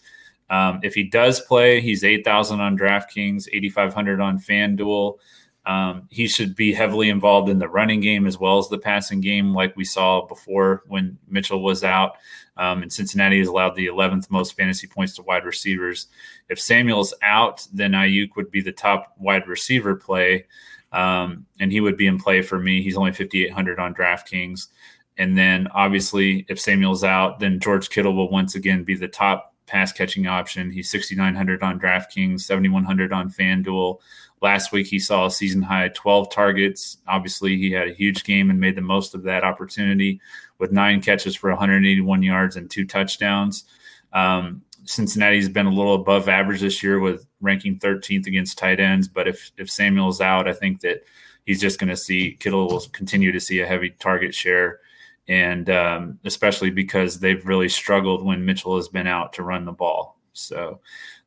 Um, 0.50 0.80
if 0.82 0.94
he 0.94 1.04
does 1.04 1.40
play, 1.40 1.80
he's 1.80 2.02
8,000 2.02 2.60
on 2.60 2.76
DraftKings, 2.76 3.46
8,500 3.52 4.20
on 4.20 4.38
FanDuel. 4.38 5.18
Um, 5.66 6.08
he 6.10 6.28
should 6.28 6.54
be 6.54 6.74
heavily 6.74 7.08
involved 7.08 7.48
in 7.48 7.58
the 7.58 7.68
running 7.68 8.00
game 8.00 8.26
as 8.26 8.38
well 8.38 8.58
as 8.58 8.68
the 8.68 8.78
passing 8.78 9.20
game, 9.20 9.54
like 9.54 9.76
we 9.76 9.84
saw 9.84 10.26
before 10.26 10.82
when 10.88 11.16
Mitchell 11.28 11.62
was 11.62 11.82
out. 11.82 12.18
Um, 12.56 12.82
and 12.82 12.92
Cincinnati 12.92 13.38
has 13.38 13.48
allowed 13.48 13.74
the 13.74 13.86
11th 13.86 14.30
most 14.30 14.56
fantasy 14.56 14.86
points 14.86 15.14
to 15.14 15.22
wide 15.22 15.44
receivers. 15.44 16.08
If 16.48 16.60
Samuel's 16.60 17.14
out, 17.22 17.66
then 17.72 17.92
Aiyuk 17.92 18.36
would 18.36 18.50
be 18.50 18.60
the 18.60 18.72
top 18.72 19.14
wide 19.18 19.48
receiver 19.48 19.96
play, 19.96 20.46
um, 20.92 21.46
and 21.58 21.72
he 21.72 21.80
would 21.80 21.96
be 21.96 22.06
in 22.06 22.18
play 22.18 22.42
for 22.42 22.58
me. 22.58 22.82
He's 22.82 22.96
only 22.96 23.12
5,800 23.12 23.80
on 23.80 23.94
DraftKings. 23.94 24.68
And 25.16 25.36
then 25.36 25.68
obviously, 25.68 26.44
if 26.48 26.60
Samuel's 26.60 27.04
out, 27.04 27.40
then 27.40 27.60
George 27.60 27.88
Kittle 27.88 28.14
will 28.14 28.30
once 28.30 28.54
again 28.54 28.84
be 28.84 28.94
the 28.94 29.08
top 29.08 29.53
pass 29.66 29.92
catching 29.92 30.26
option. 30.26 30.70
He's 30.70 30.90
6,900 30.90 31.62
on 31.62 31.80
DraftKings, 31.80 32.40
7,100 32.40 33.12
on 33.12 33.30
FanDuel. 33.30 33.98
Last 34.42 34.72
week, 34.72 34.86
he 34.86 34.98
saw 34.98 35.26
a 35.26 35.30
season 35.30 35.62
high 35.62 35.88
12 35.88 36.30
targets. 36.30 36.98
Obviously, 37.08 37.56
he 37.56 37.72
had 37.72 37.88
a 37.88 37.94
huge 37.94 38.24
game 38.24 38.50
and 38.50 38.60
made 38.60 38.76
the 38.76 38.82
most 38.82 39.14
of 39.14 39.22
that 39.22 39.44
opportunity 39.44 40.20
with 40.58 40.72
nine 40.72 41.00
catches 41.00 41.34
for 41.34 41.50
181 41.50 42.22
yards 42.22 42.56
and 42.56 42.70
two 42.70 42.84
touchdowns. 42.84 43.64
Um, 44.12 44.62
Cincinnati's 44.84 45.48
been 45.48 45.66
a 45.66 45.70
little 45.70 45.94
above 45.94 46.28
average 46.28 46.60
this 46.60 46.82
year 46.82 47.00
with 47.00 47.26
ranking 47.40 47.78
13th 47.78 48.26
against 48.26 48.58
tight 48.58 48.80
ends. 48.80 49.08
But 49.08 49.26
if 49.28 49.50
if 49.56 49.70
Samuel's 49.70 50.20
out, 50.20 50.46
I 50.46 50.52
think 50.52 50.80
that 50.82 51.04
he's 51.46 51.60
just 51.60 51.78
going 51.78 51.88
to 51.88 51.96
see 51.96 52.36
Kittle 52.38 52.68
will 52.68 52.80
continue 52.92 53.32
to 53.32 53.40
see 53.40 53.60
a 53.60 53.66
heavy 53.66 53.90
target 53.90 54.34
share 54.34 54.80
and 55.28 55.70
um, 55.70 56.18
especially 56.24 56.70
because 56.70 57.20
they've 57.20 57.46
really 57.46 57.68
struggled 57.68 58.24
when 58.24 58.44
Mitchell 58.44 58.76
has 58.76 58.88
been 58.88 59.06
out 59.06 59.32
to 59.34 59.42
run 59.42 59.64
the 59.64 59.72
ball. 59.72 60.18
So 60.32 60.80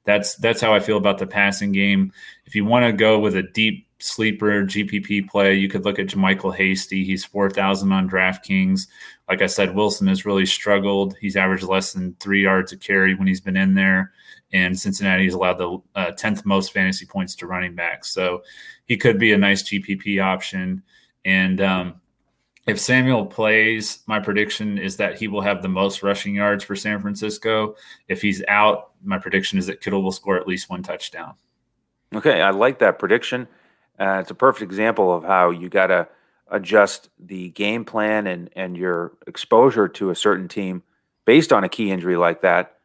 that's 0.04 0.36
that's 0.36 0.62
how 0.62 0.74
I 0.74 0.80
feel 0.80 0.98
about 0.98 1.18
the 1.18 1.28
passing 1.28 1.72
game. 1.72 2.12
If 2.46 2.56
you 2.56 2.66
want 2.66 2.86
to 2.86 2.94
go 2.94 3.20
with 3.20 3.36
a 3.36 3.44
deep 3.44 3.88
sleeper 4.00 4.64
GPP 4.64 5.28
play, 5.28 5.56
you 5.56 5.68
could 5.68 5.84
look 5.84 6.00
at 6.00 6.08
JaMycal 6.08 6.56
Hasty. 6.56 7.04
He's 7.04 7.26
four 7.26 7.50
thousand 7.50 7.92
on 7.92 8.10
DraftKings. 8.10 8.88
Like 9.28 9.42
I 9.42 9.48
said, 9.48 9.76
Wilson 9.76 10.08
has 10.08 10.26
really 10.26 10.46
struggled. 10.46 11.16
He's 11.20 11.36
averaged 11.36 11.64
less 11.64 11.94
than 11.94 12.16
three 12.20 12.44
yards 12.44 12.72
a 12.72 12.78
carry 12.78 13.16
when 13.16 13.28
he's 13.28 13.42
been 13.42 13.58
in 13.58 13.74
there, 13.74 14.14
and 14.54 14.80
Cincinnati 14.80 15.26
has 15.26 15.34
allowed 15.34 15.58
the 15.58 15.78
uh, 15.96 16.12
tenth 16.12 16.46
most 16.46 16.72
fantasy 16.72 17.06
points 17.06 17.36
to 17.36 17.48
running 17.48 17.76
backs. 17.76 18.10
So 18.10 18.44
he 18.86 18.96
could 18.96 19.20
be 19.20 19.34
a 19.34 19.38
nice 19.38 19.64
GPP 19.64 20.24
option. 20.24 20.84
And 21.26 21.60
um, 21.60 21.96
if 22.68 22.80
Samuel 22.80 23.26
plays, 23.26 24.00
my 24.08 24.20
prediction 24.20 24.78
is 24.78 24.98
that 24.98 25.18
he 25.18 25.30
will 25.30 25.42
have 25.42 25.62
the 25.62 25.70
most 25.70 26.04
rushing 26.04 26.36
yards 26.36 26.66
for 26.66 26.76
San 26.76 27.02
Francisco. 27.02 27.76
If 28.10 28.22
he's 28.22 28.44
out, 28.50 28.92
my 29.02 29.18
prediction 29.18 29.58
is 29.58 29.68
that 29.68 29.80
Kittle 29.80 30.04
will 30.04 30.12
score 30.12 30.38
at 30.38 30.48
least 30.48 30.70
one 30.70 30.84
touchdown. 30.84 31.36
Okay, 32.14 32.42
I 32.42 32.50
like 32.50 32.80
that 32.80 33.00
prediction. 33.00 33.48
Uh, 33.98 34.20
it's 34.22 34.32
a 34.32 34.36
perfect 34.36 34.64
example 34.64 35.14
of 35.14 35.24
how 35.24 35.50
you 35.50 35.70
got 35.70 35.88
to 35.88 36.08
adjust 36.50 37.10
the 37.20 37.50
game 37.50 37.84
plan 37.84 38.28
and 38.28 38.50
and 38.56 38.78
your 38.78 39.14
exposure 39.28 39.88
to 39.88 40.12
a 40.12 40.16
certain 40.16 40.48
team 40.48 40.84
based 41.26 41.52
on 41.52 41.64
a 41.64 41.70
key 41.70 41.92
injury 41.92 42.16
like 42.16 42.42
that. 42.42 42.78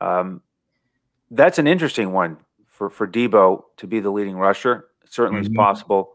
Um, 0.00 0.42
that's 1.30 1.58
an 1.58 1.66
interesting 1.66 2.12
one 2.12 2.38
for 2.66 2.90
for 2.90 3.06
Deebo 3.06 3.64
to 3.76 3.86
be 3.86 4.00
the 4.00 4.10
leading 4.10 4.36
rusher. 4.36 4.86
It 5.04 5.12
certainly 5.12 5.42
mm-hmm. 5.42 5.52
is 5.52 5.56
possible 5.56 6.12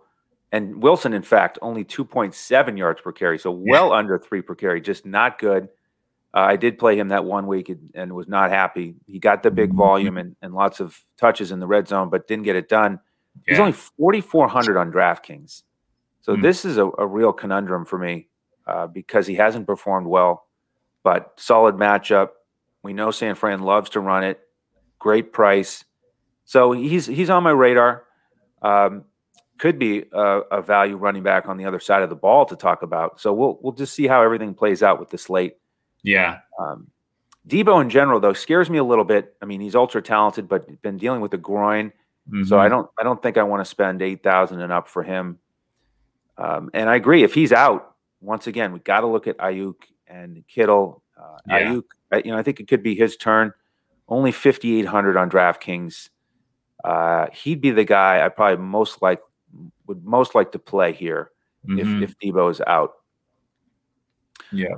and 0.51 0.82
Wilson, 0.82 1.13
in 1.13 1.24
fact, 1.24 1.60
only 1.62 1.84
2.7 1.84 2.77
yards 2.77 3.01
per 3.01 3.12
carry, 3.12 3.38
so 3.38 3.51
well 3.51 3.89
yeah. 3.89 3.96
under 3.96 4.18
three 4.18 4.42
per 4.42 4.56
carry, 4.56 4.80
just 4.80 5.06
not 5.06 5.39
good. 5.39 5.68
Uh, 6.34 6.41
I 6.41 6.56
did 6.56 6.78
play 6.78 6.98
him 6.98 7.10
that 7.10 7.26
one 7.26 7.48
week 7.48 7.69
and, 7.69 7.89
and, 7.95 8.13
was 8.13 8.28
not 8.28 8.50
happy. 8.52 8.95
He 9.08 9.17
got 9.17 9.43
the 9.43 9.52
big 9.52 9.69
mm-hmm. 9.69 9.78
volume 9.78 10.17
and, 10.17 10.36
and 10.41 10.54
lots 10.54 10.80
of 10.80 11.00
touches 11.17 11.52
in 11.52 11.60
the 11.60 11.67
red 11.67 11.88
zone, 11.88 12.10
but 12.10 12.28
didn't 12.28 12.43
get 12.43 12.56
it 12.56 12.69
done. 12.69 13.00
Yeah. 13.48 13.54
He's 13.54 13.60
only 13.60 13.71
4,400 13.71 14.78
on 14.78 14.91
DraftKings. 14.91 15.63
So 16.21 16.36
mm. 16.36 16.41
this 16.41 16.65
is 16.65 16.78
a, 16.78 16.89
a, 16.98 17.08
real 17.08 17.32
conundrum 17.32 17.86
for 17.86 17.98
me 17.98 18.28
uh, 18.65 18.88
because 18.88 19.26
he 19.26 19.36
hasn't 19.36 19.65
performed 19.65 20.08
well, 20.08 20.48
but 21.04 21.34
solid 21.38 21.76
matchup. 21.76 22.30
We 22.84 22.93
know 22.93 23.12
San 23.12 23.36
Fran 23.36 23.62
loves 23.62 23.89
to 23.91 24.02
run 24.02 24.24
it. 24.24 24.39
Great 25.00 25.32
price. 25.32 25.86
So 26.45 26.71
he's 26.71 27.06
he's 27.06 27.30
on 27.30 27.43
my 27.43 27.52
radar. 27.52 28.04
Um, 28.62 29.06
could 29.58 29.80
be 29.80 30.06
a, 30.12 30.41
a, 30.52 30.62
value 30.62 30.96
running 30.96 31.24
back 31.24 31.48
on 31.48 31.58
the 31.58 31.65
other 31.65 31.80
side 31.80 32.04
of 32.04 32.10
the 32.10 32.15
ball 32.15 32.46
to 32.46 32.56
talk 32.56 32.82
about. 32.82 33.20
So 33.20 33.34
we'll 33.34 33.60
we'll 33.62 33.74
just 33.74 33.93
see 33.93 34.08
how 34.08 34.22
everything 34.22 34.54
plays 34.54 34.84
out 34.84 35.00
with 35.00 35.10
the 35.10 35.17
slate. 35.17 35.58
Yeah. 36.04 36.39
Um, 36.60 36.88
Deebo 37.48 37.82
in 37.82 37.89
general 37.89 38.20
though 38.20 38.34
scares 38.34 38.70
me 38.70 38.78
a 38.78 38.84
little 38.84 39.06
bit. 39.06 39.36
I 39.41 39.46
mean, 39.46 39.62
he's 39.62 39.76
ultra 39.76 40.02
talented, 40.02 40.48
but 40.48 40.82
been 40.82 40.98
dealing 40.98 41.22
with 41.22 41.32
the 41.32 41.38
groin, 41.38 41.89
mm-hmm. 42.30 42.43
so 42.43 42.60
I 42.60 42.67
don't 42.67 42.89
I 43.00 43.04
don't 43.04 43.22
think 43.22 43.38
I 43.38 43.43
want 43.43 43.62
to 43.62 43.65
spend 43.65 44.02
eight 44.02 44.24
thousand 44.24 44.62
and 44.62 44.72
up 44.72 44.88
for 44.88 45.04
him. 45.04 45.39
Um, 46.38 46.70
and 46.74 46.89
I 46.89 46.96
agree, 46.96 47.24
if 47.24 47.34
he's 47.34 47.52
out, 47.52 47.96
once 48.22 48.48
again, 48.48 48.72
we 48.72 48.80
got 48.80 49.02
to 49.02 49.08
look 49.08 49.28
at 49.28 49.38
Aiyuk 49.38 49.76
and 50.08 50.43
Kittle. 50.48 51.02
Uh, 51.20 51.38
yeah. 51.48 51.60
Aiyuk, 51.62 52.26
you 52.26 52.32
know, 52.32 52.38
I 52.38 52.43
think 52.43 52.60
it 52.60 52.67
could 52.67 52.84
be 52.84 52.96
his 52.96 53.15
turn. 53.15 53.54
Only 54.08 54.32
fifty 54.32 54.80
eight 54.80 54.86
hundred 54.86 55.17
on 55.17 55.30
DraftKings. 55.30 56.10
Uh, 56.84 57.28
he'd 57.34 57.62
be 57.62 57.72
the 57.72 57.84
guy 57.84 58.26
I 58.26 58.30
probably 58.30 58.63
most 58.63 59.02
like 59.02 59.20
would 59.88 60.06
most 60.06 60.36
like 60.36 60.52
to 60.52 60.60
play 60.60 60.93
here 60.93 61.32
mm-hmm. 61.67 62.04
if 62.04 62.10
if 62.10 62.20
Deebo 62.20 62.50
is 62.52 62.62
out. 62.65 62.96
Yeah. 64.52 64.76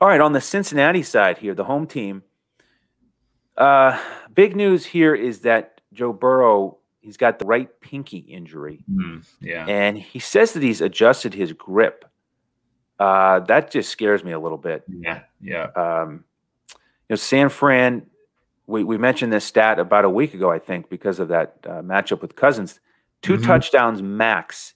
All 0.00 0.08
right, 0.08 0.20
on 0.20 0.32
the 0.32 0.40
Cincinnati 0.40 1.02
side 1.02 1.38
here, 1.38 1.54
the 1.54 1.64
home 1.64 1.86
team. 1.86 2.22
Uh, 3.56 3.98
big 4.34 4.54
news 4.54 4.84
here 4.84 5.14
is 5.14 5.40
that 5.40 5.80
Joe 5.92 6.12
Burrow 6.12 6.78
he's 7.00 7.16
got 7.16 7.38
the 7.38 7.46
right 7.46 7.68
pinky 7.80 8.18
injury. 8.18 8.84
Mm, 8.90 9.24
yeah, 9.40 9.64
and 9.66 9.96
he 9.96 10.18
says 10.18 10.52
that 10.52 10.62
he's 10.62 10.80
adjusted 10.80 11.32
his 11.32 11.52
grip. 11.52 12.04
Uh, 12.98 13.40
that 13.40 13.70
just 13.70 13.90
scares 13.90 14.24
me 14.24 14.32
a 14.32 14.38
little 14.38 14.58
bit. 14.58 14.84
Yeah, 14.88 15.22
yeah. 15.40 15.68
Um, 15.76 16.24
you 16.68 16.78
know, 17.10 17.16
San 17.16 17.48
Fran. 17.48 18.06
We, 18.68 18.82
we 18.82 18.98
mentioned 18.98 19.32
this 19.32 19.44
stat 19.44 19.78
about 19.78 20.04
a 20.04 20.10
week 20.10 20.34
ago, 20.34 20.50
I 20.50 20.58
think, 20.58 20.90
because 20.90 21.20
of 21.20 21.28
that 21.28 21.58
uh, 21.64 21.82
matchup 21.82 22.20
with 22.20 22.34
Cousins. 22.34 22.80
2 23.22 23.34
mm-hmm. 23.34 23.44
touchdowns 23.44 24.02
max 24.02 24.74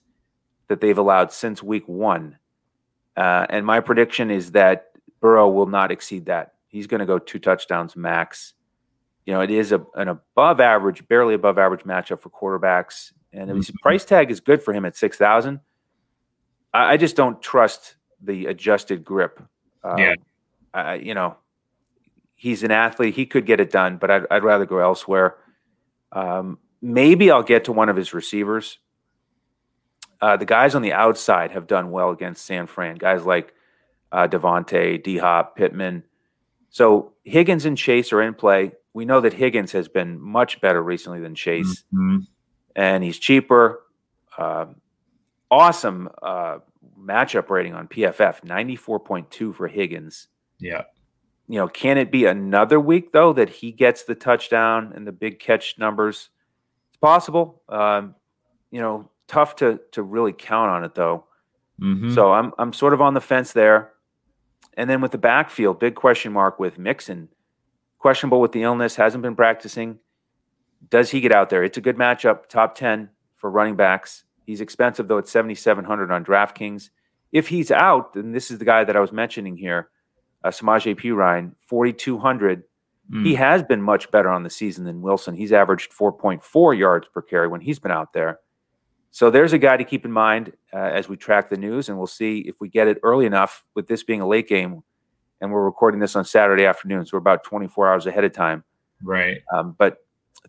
that 0.67 0.81
they've 0.81 0.97
allowed 0.97 1.31
since 1.31 1.61
week 1.61 1.87
one. 1.87 2.37
Uh, 3.17 3.45
and 3.49 3.65
my 3.65 3.79
prediction 3.79 4.31
is 4.31 4.51
that 4.51 4.91
Burrow 5.19 5.49
will 5.49 5.67
not 5.67 5.91
exceed 5.91 6.25
that. 6.27 6.53
He's 6.67 6.87
going 6.87 6.99
to 6.99 7.05
go 7.05 7.19
two 7.19 7.39
touchdowns 7.39 7.95
max. 7.95 8.53
You 9.25 9.33
know, 9.33 9.41
it 9.41 9.51
is 9.51 9.71
a, 9.71 9.85
an 9.95 10.07
above 10.07 10.59
average, 10.59 11.07
barely 11.07 11.33
above 11.33 11.57
average 11.57 11.83
matchup 11.83 12.21
for 12.21 12.29
quarterbacks. 12.29 13.11
And 13.33 13.49
mm-hmm. 13.49 13.57
his 13.57 13.71
price 13.81 14.05
tag 14.05 14.31
is 14.31 14.39
good 14.39 14.63
for 14.63 14.73
him 14.73 14.85
at 14.85 14.95
6,000. 14.95 15.59
I, 16.73 16.93
I, 16.93 16.97
just 16.97 17.15
don't 17.15 17.41
trust 17.41 17.95
the 18.21 18.47
adjusted 18.47 19.03
grip. 19.03 19.41
Um, 19.83 19.97
yeah. 19.97 20.15
I, 20.73 20.95
you 20.95 21.13
know, 21.13 21.35
he's 22.35 22.63
an 22.63 22.71
athlete. 22.71 23.15
He 23.15 23.25
could 23.25 23.45
get 23.45 23.59
it 23.59 23.71
done, 23.71 23.97
but 23.97 24.09
I'd, 24.09 24.23
I'd 24.31 24.43
rather 24.43 24.65
go 24.65 24.79
elsewhere. 24.79 25.35
Um, 26.11 26.57
maybe 26.81 27.31
I'll 27.31 27.43
get 27.43 27.65
to 27.65 27.71
one 27.71 27.89
of 27.89 27.95
his 27.95 28.13
receivers. 28.13 28.79
Uh, 30.19 30.37
the 30.37 30.45
guys 30.45 30.75
on 30.75 30.81
the 30.81 30.93
outside 30.93 31.51
have 31.51 31.67
done 31.67 31.91
well 31.91 32.11
against 32.11 32.45
San 32.45 32.67
Fran. 32.67 32.95
Guys 32.95 33.25
like 33.25 33.53
uh, 34.11 34.27
Davante, 34.27 35.01
D 35.01 35.17
Hop, 35.17 35.55
Pittman. 35.55 36.03
So 36.69 37.13
Higgins 37.23 37.65
and 37.65 37.77
Chase 37.77 38.13
are 38.13 38.21
in 38.21 38.33
play. 38.33 38.73
We 38.93 39.05
know 39.05 39.21
that 39.21 39.33
Higgins 39.33 39.71
has 39.71 39.87
been 39.87 40.19
much 40.19 40.61
better 40.61 40.81
recently 40.81 41.21
than 41.21 41.33
Chase, 41.33 41.83
mm-hmm. 41.93 42.19
and 42.75 43.03
he's 43.03 43.17
cheaper. 43.17 43.81
Uh, 44.37 44.65
awesome 45.49 46.09
uh, 46.21 46.59
matchup 46.99 47.49
rating 47.49 47.73
on 47.73 47.87
PFF, 47.87 48.43
ninety 48.43 48.75
four 48.75 48.99
point 48.99 49.31
two 49.31 49.53
for 49.53 49.67
Higgins. 49.67 50.27
Yeah. 50.59 50.83
You 51.47 51.57
know, 51.57 51.67
can 51.67 51.97
it 51.97 52.11
be 52.11 52.25
another 52.25 52.79
week 52.79 53.11
though 53.11 53.33
that 53.33 53.49
he 53.49 53.71
gets 53.71 54.03
the 54.03 54.15
touchdown 54.15 54.93
and 54.95 55.05
the 55.05 55.11
big 55.11 55.39
catch 55.39 55.77
numbers? 55.77 56.29
Possible. 57.01 57.61
Um, 57.67 58.15
you 58.71 58.79
know, 58.79 59.09
tough 59.27 59.55
to 59.57 59.79
to 59.91 60.03
really 60.03 60.33
count 60.33 60.71
on 60.71 60.83
it 60.83 60.95
though. 60.95 61.25
Mm-hmm. 61.81 62.13
So 62.13 62.31
I'm 62.31 62.53
I'm 62.57 62.73
sort 62.73 62.93
of 62.93 63.01
on 63.01 63.13
the 63.13 63.21
fence 63.21 63.53
there. 63.53 63.91
And 64.77 64.89
then 64.89 65.01
with 65.01 65.11
the 65.11 65.17
backfield, 65.17 65.79
big 65.79 65.95
question 65.95 66.31
mark 66.31 66.59
with 66.59 66.77
Mixon. 66.77 67.29
Questionable 67.99 68.39
with 68.39 68.53
the 68.53 68.63
illness, 68.63 68.95
hasn't 68.95 69.21
been 69.21 69.35
practicing. 69.35 69.99
Does 70.89 71.11
he 71.11 71.19
get 71.19 71.31
out 71.31 71.49
there? 71.49 71.63
It's 71.63 71.77
a 71.77 71.81
good 71.81 71.97
matchup, 71.97 72.47
top 72.47 72.73
10 72.75 73.09
for 73.35 73.51
running 73.51 73.75
backs. 73.75 74.23
He's 74.45 74.61
expensive 74.61 75.07
though 75.07 75.17
at 75.17 75.27
7700 75.27 76.11
on 76.11 76.25
DraftKings. 76.25 76.89
If 77.31 77.49
he's 77.49 77.71
out, 77.71 78.13
then 78.13 78.31
this 78.31 78.49
is 78.49 78.59
the 78.59 78.65
guy 78.65 78.83
that 78.83 78.95
I 78.95 78.99
was 78.99 79.11
mentioning 79.11 79.55
here, 79.55 79.89
uh, 80.43 80.49
Samaje 80.49 80.99
Perine, 80.99 81.53
4200 81.67 82.63
Mm. 83.11 83.25
He 83.25 83.35
has 83.35 83.61
been 83.63 83.81
much 83.81 84.09
better 84.11 84.29
on 84.29 84.43
the 84.43 84.49
season 84.49 84.85
than 84.85 85.01
Wilson. 85.01 85.35
He's 85.35 85.51
averaged 85.51 85.91
4.4 85.91 86.77
yards 86.77 87.07
per 87.09 87.21
carry 87.21 87.47
when 87.47 87.61
he's 87.61 87.79
been 87.79 87.91
out 87.91 88.13
there. 88.13 88.39
So 89.11 89.29
there's 89.29 89.51
a 89.51 89.57
guy 89.57 89.75
to 89.75 89.83
keep 89.83 90.05
in 90.05 90.11
mind 90.11 90.53
uh, 90.73 90.77
as 90.77 91.09
we 91.09 91.17
track 91.17 91.49
the 91.49 91.57
news, 91.57 91.89
and 91.89 91.97
we'll 91.97 92.07
see 92.07 92.39
if 92.39 92.61
we 92.61 92.69
get 92.69 92.87
it 92.87 92.97
early 93.03 93.25
enough 93.25 93.65
with 93.75 93.87
this 93.87 94.03
being 94.03 94.21
a 94.21 94.27
late 94.27 94.47
game. 94.47 94.81
And 95.41 95.51
we're 95.51 95.65
recording 95.65 95.99
this 95.99 96.15
on 96.15 96.23
Saturday 96.23 96.65
afternoon, 96.65 97.05
so 97.05 97.17
we're 97.17 97.19
about 97.19 97.43
24 97.43 97.91
hours 97.91 98.07
ahead 98.07 98.23
of 98.23 98.31
time. 98.31 98.63
Right. 99.03 99.41
Um, 99.51 99.75
but 99.77 99.97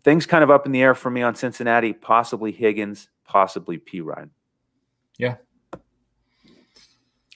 things 0.03 0.25
kind 0.25 0.43
of 0.43 0.51
up 0.51 0.65
in 0.65 0.71
the 0.71 0.81
air 0.81 0.95
for 0.95 1.09
me 1.09 1.21
on 1.23 1.35
Cincinnati, 1.35 1.91
possibly 1.91 2.51
Higgins, 2.53 3.09
possibly 3.25 3.79
Perine. 3.79 4.29
Yeah. 5.17 5.35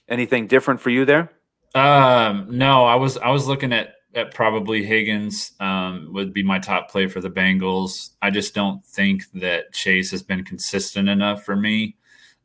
Anything 0.08 0.46
different 0.46 0.80
for 0.80 0.88
you 0.88 1.04
there? 1.04 1.30
Um, 1.74 2.46
no, 2.50 2.84
I 2.84 2.94
was 2.94 3.18
I 3.18 3.28
was 3.28 3.46
looking 3.46 3.74
at 3.74 3.96
at 4.18 4.34
probably 4.34 4.84
Higgins 4.84 5.52
um, 5.60 6.10
would 6.12 6.34
be 6.34 6.42
my 6.42 6.58
top 6.58 6.90
play 6.90 7.06
for 7.06 7.20
the 7.20 7.30
Bengals. 7.30 8.10
I 8.20 8.30
just 8.30 8.54
don't 8.54 8.84
think 8.84 9.22
that 9.34 9.72
Chase 9.72 10.10
has 10.10 10.22
been 10.22 10.44
consistent 10.44 11.08
enough 11.08 11.44
for 11.44 11.56
me. 11.56 11.96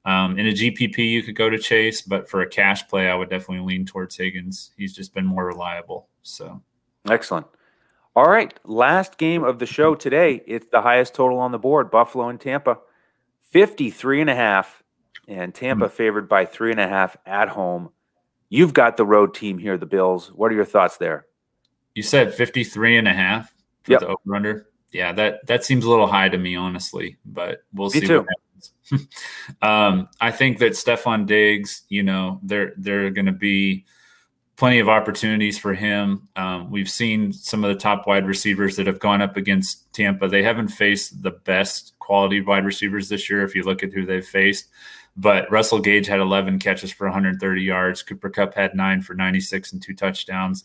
Um, 0.06 0.38
in 0.38 0.48
a 0.48 0.52
GPP, 0.52 0.98
you 0.98 1.24
could 1.24 1.36
go 1.36 1.50
to 1.50 1.58
Chase, 1.58 2.02
but 2.02 2.30
for 2.30 2.42
a 2.42 2.50
cash 2.50 2.88
play, 2.88 3.10
I 3.10 3.16
would 3.16 3.30
definitely 3.30 3.66
lean 3.66 3.86
towards 3.86 4.16
Higgins. 4.16 4.72
He's 4.78 4.94
just 4.94 5.14
been 5.14 5.26
more 5.26 5.46
reliable. 5.46 6.08
So 6.22 6.62
excellent. 7.10 7.48
All 8.16 8.30
right, 8.30 8.54
last 8.64 9.18
game 9.18 9.44
of 9.44 9.58
the 9.58 9.66
show 9.66 9.96
today. 9.96 10.44
It's 10.46 10.68
the 10.72 10.82
highest 10.82 11.16
total 11.16 11.40
on 11.40 11.52
the 11.52 11.58
board: 11.58 11.90
Buffalo 11.90 12.30
and 12.30 12.40
Tampa, 12.40 12.78
53 13.52 14.22
and 14.22 14.30
a 14.30 14.36
half, 14.36 14.84
and 15.28 15.54
Tampa 15.54 15.86
mm-hmm. 15.86 15.96
favored 15.96 16.30
by 16.30 16.46
three 16.46 16.72
and 16.72 16.80
a 16.80 16.88
half 16.88 17.18
at 17.26 17.50
home. 17.50 17.90
You've 18.50 18.74
got 18.74 18.98
the 18.98 19.06
road 19.06 19.34
team 19.34 19.58
here, 19.58 19.78
the 19.78 19.88
Bills. 19.88 20.32
What 20.32 20.52
are 20.52 20.56
your 20.56 20.66
thoughts 20.66 20.98
there? 20.98 21.26
You 21.96 22.04
said 22.04 22.34
53 22.34 22.98
and 22.98 23.08
a 23.08 23.14
half 23.14 23.54
for 23.84 23.92
yep. 23.92 24.02
the 24.02 24.08
over 24.08 24.36
under. 24.36 24.68
Yeah, 24.92 25.12
that 25.14 25.46
that 25.48 25.66
seems 25.66 25.86
a 25.86 25.90
little 25.90 26.08
high 26.08 26.30
to 26.30 26.38
me, 26.38 26.56
honestly, 26.56 27.18
but 27.26 27.64
we'll 27.74 27.90
me 27.90 28.00
see 28.00 28.08
too. 28.08 28.20
what 28.20 28.28
happens. 28.30 29.08
um, 29.62 30.10
I 30.22 30.32
think 30.32 30.60
that 30.60 30.74
Stefon 30.74 31.26
Diggs, 31.26 31.84
you 31.90 32.04
know, 32.04 32.40
they're 32.44 32.74
they're 32.78 33.10
going 33.10 33.26
to 33.26 33.32
be 33.32 33.86
plenty 34.56 34.80
of 34.80 34.88
opportunities 34.88 35.58
for 35.58 35.74
him. 35.74 36.28
Um, 36.36 36.70
we've 36.70 36.90
seen 36.90 37.34
some 37.34 37.64
of 37.64 37.74
the 37.74 37.80
top 37.80 38.06
wide 38.06 38.28
receivers 38.28 38.76
that 38.76 38.88
have 38.88 39.00
gone 39.00 39.22
up 39.22 39.36
against 39.36 39.92
Tampa. 39.94 40.28
They 40.28 40.44
haven't 40.44 40.68
faced 40.68 41.24
the 41.24 41.32
best 41.32 41.94
quality 42.00 42.42
wide 42.42 42.66
receivers 42.66 43.10
this 43.10 43.30
year. 43.30 43.44
If 43.44 43.56
you 43.56 43.64
look 43.64 43.82
at 43.82 43.92
who 43.92 44.06
they've 44.06 44.26
faced, 44.26 44.70
but 45.18 45.50
Russell 45.52 45.80
Gage 45.80 46.08
had 46.08 46.20
11 46.20 46.60
catches 46.60 46.92
for 46.92 47.06
130 47.08 47.62
yards. 47.62 48.04
Cooper 48.04 48.30
Kupp 48.30 48.54
had 48.54 48.76
nine 48.76 49.02
for 49.02 49.14
96 49.16 49.74
and 49.74 49.82
two 49.82 49.96
touchdowns. 49.96 50.64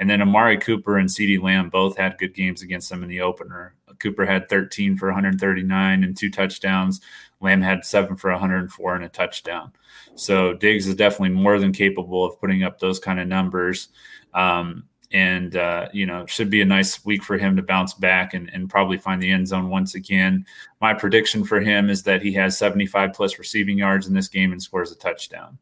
And 0.00 0.08
then 0.08 0.22
Amari 0.22 0.56
Cooper 0.56 0.96
and 0.96 1.08
CeeDee 1.08 1.40
Lamb 1.40 1.68
both 1.68 1.96
had 1.96 2.18
good 2.18 2.34
games 2.34 2.62
against 2.62 2.88
them 2.88 3.02
in 3.02 3.08
the 3.08 3.20
opener. 3.20 3.74
Cooper 4.00 4.24
had 4.24 4.48
13 4.48 4.96
for 4.96 5.08
139 5.08 6.02
and 6.02 6.16
two 6.16 6.30
touchdowns. 6.30 7.02
Lamb 7.40 7.60
had 7.60 7.84
seven 7.84 8.16
for 8.16 8.30
104 8.30 8.94
and 8.96 9.04
a 9.04 9.08
touchdown. 9.10 9.72
So 10.14 10.54
Diggs 10.54 10.86
is 10.86 10.96
definitely 10.96 11.36
more 11.36 11.58
than 11.58 11.72
capable 11.72 12.24
of 12.24 12.40
putting 12.40 12.62
up 12.62 12.78
those 12.78 12.98
kind 12.98 13.20
of 13.20 13.28
numbers. 13.28 13.88
Um, 14.32 14.84
and 15.12 15.56
uh, 15.56 15.88
you 15.92 16.06
know 16.06 16.24
should 16.26 16.50
be 16.50 16.60
a 16.60 16.64
nice 16.64 17.04
week 17.04 17.22
for 17.24 17.36
him 17.36 17.56
to 17.56 17.62
bounce 17.62 17.94
back 17.94 18.32
and, 18.32 18.48
and 18.54 18.70
probably 18.70 18.96
find 18.96 19.20
the 19.20 19.30
end 19.30 19.48
zone 19.48 19.68
once 19.68 19.94
again. 19.94 20.46
My 20.80 20.94
prediction 20.94 21.44
for 21.44 21.60
him 21.60 21.90
is 21.90 22.04
that 22.04 22.22
he 22.22 22.32
has 22.34 22.56
75 22.56 23.12
plus 23.12 23.38
receiving 23.38 23.76
yards 23.76 24.06
in 24.06 24.14
this 24.14 24.28
game 24.28 24.52
and 24.52 24.62
scores 24.62 24.92
a 24.92 24.96
touchdown. 24.96 25.58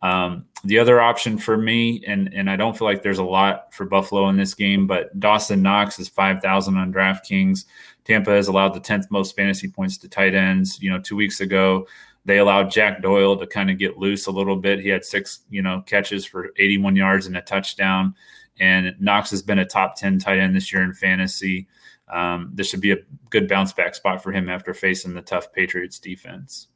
Um, 0.00 0.46
the 0.64 0.78
other 0.78 1.00
option 1.00 1.38
for 1.38 1.56
me, 1.56 2.02
and 2.06 2.32
and 2.32 2.50
I 2.50 2.56
don't 2.56 2.76
feel 2.76 2.86
like 2.86 3.02
there's 3.02 3.18
a 3.18 3.24
lot 3.24 3.72
for 3.74 3.84
Buffalo 3.84 4.28
in 4.28 4.36
this 4.36 4.54
game, 4.54 4.86
but 4.86 5.18
Dawson 5.18 5.62
Knox 5.62 5.98
is 5.98 6.08
5,000 6.08 6.76
on 6.76 6.92
DraftKings. 6.92 7.64
Tampa 8.04 8.30
has 8.30 8.48
allowed 8.48 8.74
the 8.74 8.80
10th 8.80 9.10
most 9.10 9.36
fantasy 9.36 9.68
points 9.68 9.98
to 9.98 10.08
tight 10.08 10.34
ends. 10.34 10.80
You 10.80 10.90
know, 10.90 11.00
two 11.00 11.16
weeks 11.16 11.40
ago, 11.40 11.86
they 12.24 12.38
allowed 12.38 12.70
Jack 12.70 13.02
Doyle 13.02 13.36
to 13.36 13.46
kind 13.46 13.70
of 13.70 13.78
get 13.78 13.98
loose 13.98 14.26
a 14.26 14.30
little 14.30 14.56
bit. 14.56 14.80
He 14.80 14.88
had 14.88 15.04
six, 15.04 15.40
you 15.50 15.62
know, 15.62 15.82
catches 15.86 16.24
for 16.24 16.50
81 16.56 16.96
yards 16.96 17.26
and 17.26 17.36
a 17.36 17.42
touchdown. 17.42 18.14
And 18.60 18.94
Knox 18.98 19.30
has 19.30 19.42
been 19.42 19.58
a 19.58 19.64
top 19.64 19.96
10 19.96 20.18
tight 20.18 20.38
end 20.38 20.54
this 20.54 20.72
year 20.72 20.82
in 20.82 20.92
fantasy. 20.92 21.68
Um, 22.12 22.50
this 22.54 22.68
should 22.68 22.80
be 22.80 22.92
a 22.92 22.98
good 23.30 23.48
bounce 23.48 23.72
back 23.72 23.94
spot 23.94 24.22
for 24.22 24.32
him 24.32 24.48
after 24.48 24.74
facing 24.74 25.14
the 25.14 25.22
tough 25.22 25.52
Patriots 25.52 25.98
defense. 25.98 26.68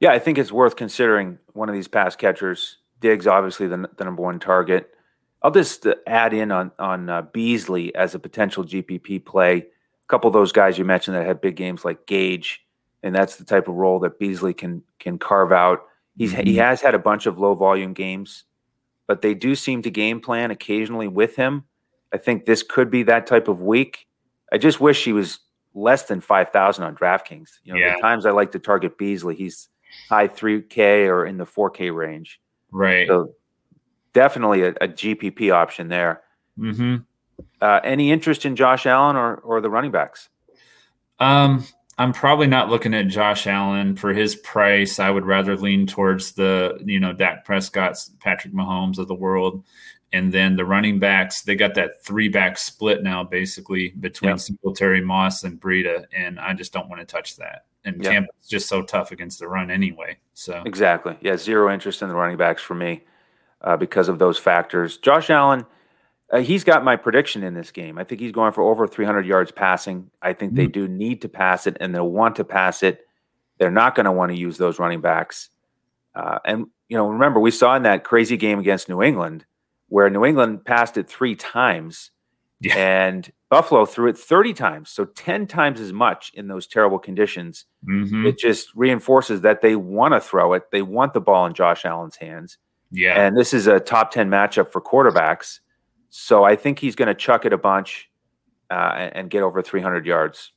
Yeah, 0.00 0.12
I 0.12 0.18
think 0.18 0.38
it's 0.38 0.52
worth 0.52 0.76
considering 0.76 1.38
one 1.52 1.68
of 1.68 1.74
these 1.74 1.88
pass 1.88 2.16
catchers. 2.16 2.78
Diggs, 3.00 3.26
obviously, 3.26 3.66
the, 3.66 3.88
the 3.96 4.04
number 4.04 4.22
one 4.22 4.38
target. 4.38 4.90
I'll 5.42 5.50
just 5.50 5.86
uh, 5.86 5.94
add 6.06 6.34
in 6.34 6.50
on 6.52 6.72
on 6.78 7.08
uh, 7.08 7.22
Beasley 7.22 7.94
as 7.94 8.14
a 8.14 8.18
potential 8.18 8.64
GPP 8.64 9.24
play. 9.24 9.56
A 9.58 10.08
couple 10.08 10.28
of 10.28 10.34
those 10.34 10.52
guys 10.52 10.76
you 10.76 10.84
mentioned 10.84 11.16
that 11.16 11.26
had 11.26 11.40
big 11.40 11.56
games 11.56 11.84
like 11.84 12.06
Gage, 12.06 12.66
and 13.02 13.14
that's 13.14 13.36
the 13.36 13.44
type 13.44 13.68
of 13.68 13.74
role 13.74 14.00
that 14.00 14.18
Beasley 14.18 14.52
can 14.52 14.82
can 14.98 15.18
carve 15.18 15.52
out. 15.52 15.86
He's 16.16 16.32
mm-hmm. 16.32 16.46
he 16.46 16.56
has 16.56 16.80
had 16.82 16.94
a 16.94 16.98
bunch 16.98 17.26
of 17.26 17.38
low 17.38 17.54
volume 17.54 17.94
games 17.94 18.44
but 19.10 19.22
they 19.22 19.34
do 19.34 19.56
seem 19.56 19.82
to 19.82 19.90
game 19.90 20.20
plan 20.20 20.52
occasionally 20.52 21.08
with 21.08 21.34
him. 21.34 21.64
I 22.12 22.16
think 22.16 22.46
this 22.46 22.62
could 22.62 22.92
be 22.92 23.02
that 23.02 23.26
type 23.26 23.48
of 23.48 23.60
week. 23.60 24.06
I 24.52 24.56
just 24.56 24.80
wish 24.80 25.04
he 25.04 25.12
was 25.12 25.40
less 25.74 26.04
than 26.04 26.20
5,000 26.20 26.84
on 26.84 26.94
DraftKings. 26.94 27.58
You 27.64 27.72
know, 27.72 27.80
yeah. 27.80 27.96
the 27.96 28.00
times 28.00 28.24
I 28.24 28.30
like 28.30 28.52
to 28.52 28.60
target 28.60 28.96
Beasley, 28.98 29.34
he's 29.34 29.68
high 30.08 30.28
3K 30.28 31.06
or 31.06 31.26
in 31.26 31.38
the 31.38 31.46
4K 31.46 31.94
range. 31.94 32.40
Right. 32.70 33.08
So 33.08 33.34
definitely 34.12 34.62
a, 34.62 34.70
a 34.80 34.88
GPP 34.88 35.52
option 35.52 35.88
there. 35.88 36.22
Mm-hmm. 36.58 36.96
Uh, 37.60 37.80
any 37.84 38.10
interest 38.10 38.44
in 38.44 38.56
Josh 38.56 38.86
Allen 38.86 39.16
or, 39.16 39.36
or 39.36 39.60
the 39.60 39.70
running 39.70 39.90
backs? 39.90 40.28
Um, 41.18 41.64
I'm 41.98 42.12
probably 42.12 42.46
not 42.46 42.70
looking 42.70 42.94
at 42.94 43.08
Josh 43.08 43.46
Allen 43.46 43.96
for 43.96 44.12
his 44.12 44.34
price. 44.36 44.98
I 44.98 45.10
would 45.10 45.26
rather 45.26 45.56
lean 45.56 45.86
towards 45.86 46.32
the, 46.32 46.80
you 46.84 46.98
know, 46.98 47.12
Dak 47.12 47.44
Prescott's, 47.44 48.10
Patrick 48.20 48.54
Mahomes 48.54 48.98
of 48.98 49.08
the 49.08 49.14
world. 49.14 49.64
And 50.12 50.32
then 50.32 50.56
the 50.56 50.64
running 50.64 50.98
backs, 50.98 51.42
they 51.42 51.54
got 51.54 51.74
that 51.74 52.02
three 52.02 52.28
back 52.28 52.58
split 52.58 53.02
now, 53.02 53.22
basically 53.22 53.90
between 53.90 54.30
yep. 54.30 54.40
Singletary, 54.40 55.00
Moss, 55.00 55.44
and 55.44 55.60
Breida. 55.60 56.04
And 56.12 56.40
I 56.40 56.52
just 56.52 56.72
don't 56.72 56.88
want 56.88 57.00
to 57.00 57.06
touch 57.06 57.36
that. 57.36 57.66
And 57.84 58.02
yep. 58.02 58.12
Tampa's 58.12 58.48
just 58.48 58.68
so 58.68 58.82
tough 58.82 59.12
against 59.12 59.38
the 59.38 59.46
run 59.46 59.70
anyway. 59.70 60.18
So 60.34 60.62
exactly. 60.66 61.16
Yeah. 61.20 61.36
Zero 61.36 61.72
interest 61.72 62.02
in 62.02 62.08
the 62.08 62.14
running 62.14 62.36
backs 62.36 62.60
for 62.60 62.74
me 62.74 63.02
uh, 63.62 63.76
because 63.76 64.08
of 64.08 64.18
those 64.18 64.36
factors. 64.36 64.98
Josh 64.98 65.30
Allen, 65.30 65.64
uh, 66.30 66.40
he's 66.40 66.64
got 66.64 66.84
my 66.84 66.96
prediction 66.96 67.42
in 67.42 67.54
this 67.54 67.70
game. 67.70 67.96
I 67.96 68.04
think 68.04 68.20
he's 68.20 68.32
going 68.32 68.52
for 68.52 68.62
over 68.62 68.86
300 68.86 69.24
yards 69.26 69.52
passing. 69.52 70.10
I 70.22 70.32
think 70.32 70.54
they 70.54 70.66
mm. 70.66 70.72
do 70.72 70.88
need 70.88 71.22
to 71.22 71.28
pass 71.28 71.66
it, 71.66 71.76
and 71.80 71.94
they'll 71.94 72.10
want 72.10 72.36
to 72.36 72.44
pass 72.44 72.82
it. 72.82 73.06
They're 73.58 73.70
not 73.70 73.94
going 73.94 74.04
to 74.04 74.12
want 74.12 74.32
to 74.32 74.38
use 74.38 74.56
those 74.58 74.78
running 74.78 75.00
backs. 75.00 75.50
Uh, 76.14 76.38
and 76.44 76.66
you 76.88 76.96
know, 76.96 77.08
remember 77.08 77.38
we 77.38 77.50
saw 77.50 77.76
in 77.76 77.84
that 77.84 78.04
crazy 78.04 78.36
game 78.36 78.58
against 78.58 78.88
New 78.88 79.02
England 79.02 79.44
where 79.90 80.08
New 80.08 80.24
England 80.24 80.64
passed 80.64 80.96
it 80.96 81.08
three 81.08 81.34
times, 81.34 82.10
yeah. 82.60 82.76
and 82.76 83.30
Buffalo 83.50 83.84
threw 83.84 84.08
it 84.08 84.16
30 84.16 84.54
times, 84.54 84.90
so 84.90 85.04
10 85.04 85.46
times 85.48 85.80
as 85.80 85.92
much 85.92 86.30
in 86.34 86.46
those 86.46 86.66
terrible 86.66 86.98
conditions. 86.98 87.66
Mm-hmm. 87.86 88.26
It 88.26 88.38
just 88.38 88.68
reinforces 88.74 89.40
that 89.42 89.60
they 89.60 89.74
want 89.74 90.14
to 90.14 90.20
throw 90.20 90.52
it. 90.54 90.70
They 90.70 90.82
want 90.82 91.12
the 91.12 91.20
ball 91.20 91.44
in 91.46 91.52
Josh 91.52 91.84
Allen's 91.84 92.16
hands. 92.16 92.56
Yeah, 92.92 93.20
and 93.20 93.36
this 93.36 93.52
is 93.52 93.66
a 93.66 93.78
top 93.78 94.10
10 94.10 94.30
matchup 94.30 94.70
for 94.72 94.80
quarterbacks. 94.80 95.60
So 96.08 96.42
I 96.42 96.56
think 96.56 96.78
he's 96.80 96.96
going 96.96 97.08
to 97.08 97.14
chuck 97.14 97.44
it 97.44 97.52
a 97.52 97.58
bunch 97.58 98.10
uh, 98.70 98.94
and, 98.96 99.16
and, 99.16 99.30
get 99.30 99.42
over 99.44 99.62
300 99.62 100.06
yards. 100.06 100.52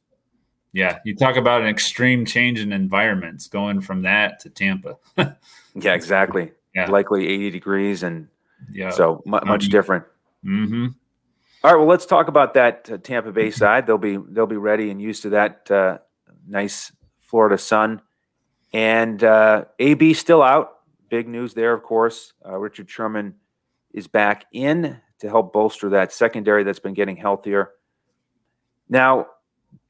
Yeah, 0.72 0.98
you 1.06 1.16
talk 1.16 1.36
about 1.36 1.62
an 1.62 1.68
extreme 1.68 2.26
change 2.26 2.60
in 2.60 2.74
environments 2.74 3.48
going 3.48 3.82
from 3.82 4.02
that 4.02 4.40
to 4.42 4.50
Tampa. 4.50 4.98
yeah, 5.18 5.94
exactly. 5.94 6.52
Yeah. 6.74 6.90
Likely 6.90 7.28
80 7.28 7.52
degrees 7.52 8.02
and 8.02 8.28
yeah, 8.72 8.90
so 8.92 9.22
much 9.26 9.44
mm-hmm. 9.44 9.70
different. 9.70 10.06
Mm-hmm. 10.46 10.88
All 11.64 11.72
right, 11.72 11.78
well, 11.78 11.88
let's 11.88 12.06
talk 12.06 12.28
about 12.28 12.56
that 12.56 12.90
uh, 12.92 12.98
Tampa 12.98 13.32
Bay 13.32 13.50
side. 13.52 13.88
They'll 13.88 13.98
be 13.98 14.18
they'll 14.18 14.46
be 14.48 14.58
ready 14.58 14.90
and 14.92 15.02
used 15.02 15.22
to 15.24 15.30
that 15.30 15.70
uh, 15.72 16.00
nice 16.48 16.92
Florida 17.22 17.58
sun. 17.58 18.02
And 18.74 19.24
uh, 19.24 19.66
AB 19.80 20.14
still 20.14 20.42
out. 20.42 20.80
Big 21.10 21.28
news 21.28 21.54
there, 21.54 21.74
of 21.74 21.84
course. 21.84 22.34
Uh, 22.46 22.58
Richard 22.58 22.90
Sherman 22.90 23.36
is 23.94 24.08
back 24.08 24.46
in 24.52 25.00
to 25.20 25.30
help 25.30 25.54
bolster 25.54 25.90
that 25.90 26.12
secondary 26.12 26.64
that's 26.64 26.80
been 26.80 26.96
getting 26.96 27.16
healthier. 27.16 27.72
Now, 28.90 29.28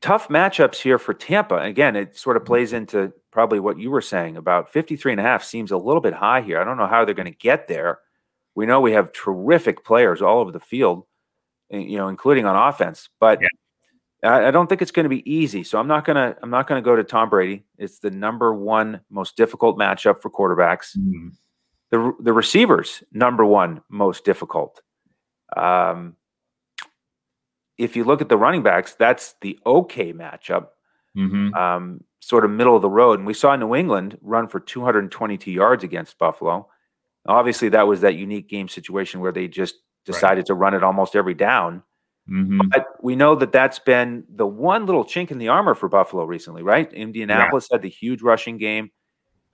tough 0.02 0.28
matchups 0.28 0.82
here 0.82 1.00
for 1.00 1.14
Tampa. 1.14 1.58
Again, 1.58 1.96
it 1.96 2.18
sort 2.18 2.38
of 2.38 2.46
plays 2.46 2.74
into 2.74 3.12
probably 3.32 3.60
what 3.60 3.80
you 3.80 3.90
were 3.90 4.02
saying 4.02 4.38
about 4.38 4.72
53 4.72 5.14
and 5.14 5.22
a 5.22 5.24
half 5.24 5.44
seems 5.44 5.72
a 5.72 5.78
little 5.78 6.02
bit 6.02 6.14
high 6.14 6.42
here. 6.42 6.62
I 6.62 6.64
don't 6.64 6.78
know 6.78 6.88
how 6.88 7.04
they're 7.04 7.16
going 7.16 7.32
to 7.32 7.38
get 7.38 7.68
there. 7.68 8.00
We 8.56 8.66
know 8.66 8.82
we 8.82 8.94
have 8.94 9.12
terrific 9.14 9.84
players 9.84 10.22
all 10.22 10.40
over 10.40 10.52
the 10.52 10.60
field, 10.60 11.06
eh, 11.72 11.80
you 11.80 11.98
know, 11.98 12.08
including 12.08 12.46
on 12.46 12.56
offense, 12.56 13.10
but 13.20 13.42
yeah. 13.42 13.48
I, 14.24 14.52
don't 14.52 14.68
think 14.68 14.82
it's 14.82 14.92
going 14.92 15.04
to 15.04 15.10
be 15.10 15.30
easy. 15.32 15.64
So 15.64 15.80
I'm 15.80 15.88
not 15.88 16.06
going 16.06 16.16
to 16.16 16.38
I'm 16.42 16.50
not 16.50 16.68
going 16.68 16.82
to 16.82 16.86
go 16.86 16.96
to 16.96 17.04
Tom 17.04 17.30
Brady. 17.30 17.66
It's 17.78 18.00
the 18.00 18.12
number 18.12 18.54
one 18.54 19.02
most 19.10 19.36
difficult 19.36 19.78
matchup 19.78 20.22
for 20.22 20.30
quarterbacks. 20.30 20.98
Mm. 20.98 21.32
The 21.92 22.14
the 22.22 22.34
receivers 22.34 23.04
number 23.12 23.46
one 23.46 23.82
most 23.90 24.24
difficult. 24.24 24.82
Um, 25.56 26.16
if 27.78 27.96
you 27.96 28.04
look 28.04 28.22
at 28.22 28.30
the 28.30 28.38
running 28.38 28.64
backs, 28.64 28.96
that's 28.96 29.36
the 29.42 29.60
okay 29.66 30.14
matchup, 30.14 30.68
mm-hmm. 31.18 31.54
um, 31.54 32.04
sort 32.20 32.46
of 32.46 32.52
middle 32.52 32.76
of 32.76 32.82
the 32.82 32.90
road. 32.90 33.20
And 33.20 33.28
we 33.28 33.34
saw 33.34 33.56
New 33.56 33.76
England 33.76 34.18
run 34.22 34.48
for 34.48 34.60
222 34.60 35.52
yards 35.52 35.84
against 35.84 36.18
Buffalo. 36.18 36.68
Obviously, 37.26 37.70
that 37.70 37.88
was 37.88 38.02
that 38.02 38.16
unique 38.16 38.50
game 38.50 38.68
situation 38.68 39.22
where 39.22 39.32
they 39.32 39.48
just 39.48 39.76
decided 40.06 40.40
right. 40.40 40.46
to 40.48 40.54
run 40.54 40.74
it 40.74 40.84
almost 40.84 41.16
every 41.16 41.34
down. 41.34 41.84
Mm-hmm. 42.30 42.70
But 42.70 42.88
we 43.02 43.16
know 43.16 43.36
that 43.36 43.52
that's 43.52 43.80
been 43.80 44.24
the 44.30 44.48
one 44.48 44.86
little 44.86 45.04
chink 45.04 45.32
in 45.32 45.38
the 45.38 45.50
armor 45.50 45.76
for 45.76 45.90
Buffalo 45.90 46.24
recently, 46.26 46.64
right? 46.64 46.92
Indianapolis 46.94 47.68
yeah. 47.70 47.76
had 47.76 47.82
the 47.82 47.90
huge 47.90 48.22
rushing 48.22 48.58
game. 48.58 48.92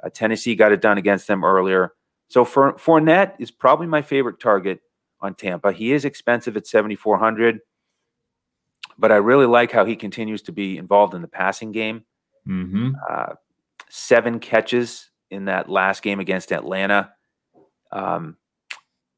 Uh, 0.03 0.09
Tennessee 0.09 0.55
got 0.55 0.71
it 0.71 0.81
done 0.81 0.97
against 0.97 1.27
them 1.27 1.43
earlier. 1.43 1.93
So 2.27 2.45
for 2.45 2.73
Fournette 2.73 3.33
is 3.39 3.49
probably 3.49 3.87
my 3.87 4.01
favorite 4.01 4.39
target 4.39 4.81
on 5.19 5.33
Tampa. 5.33 5.71
He 5.71 5.91
is 5.91 6.05
expensive 6.05 6.55
at 6.57 6.67
7,400, 6.67 7.59
but 8.97 9.11
I 9.11 9.15
really 9.15 9.47
like 9.47 9.71
how 9.71 9.85
he 9.85 9.95
continues 9.95 10.43
to 10.43 10.51
be 10.51 10.77
involved 10.77 11.15
in 11.15 11.21
the 11.21 11.27
passing 11.27 11.71
game. 11.71 12.05
Mm-hmm. 12.47 12.91
Uh, 13.09 13.33
seven 13.89 14.39
catches 14.39 15.09
in 15.31 15.45
that 15.45 15.69
last 15.69 16.03
game 16.03 16.19
against 16.19 16.51
Atlanta. 16.51 17.13
Um, 17.91 18.37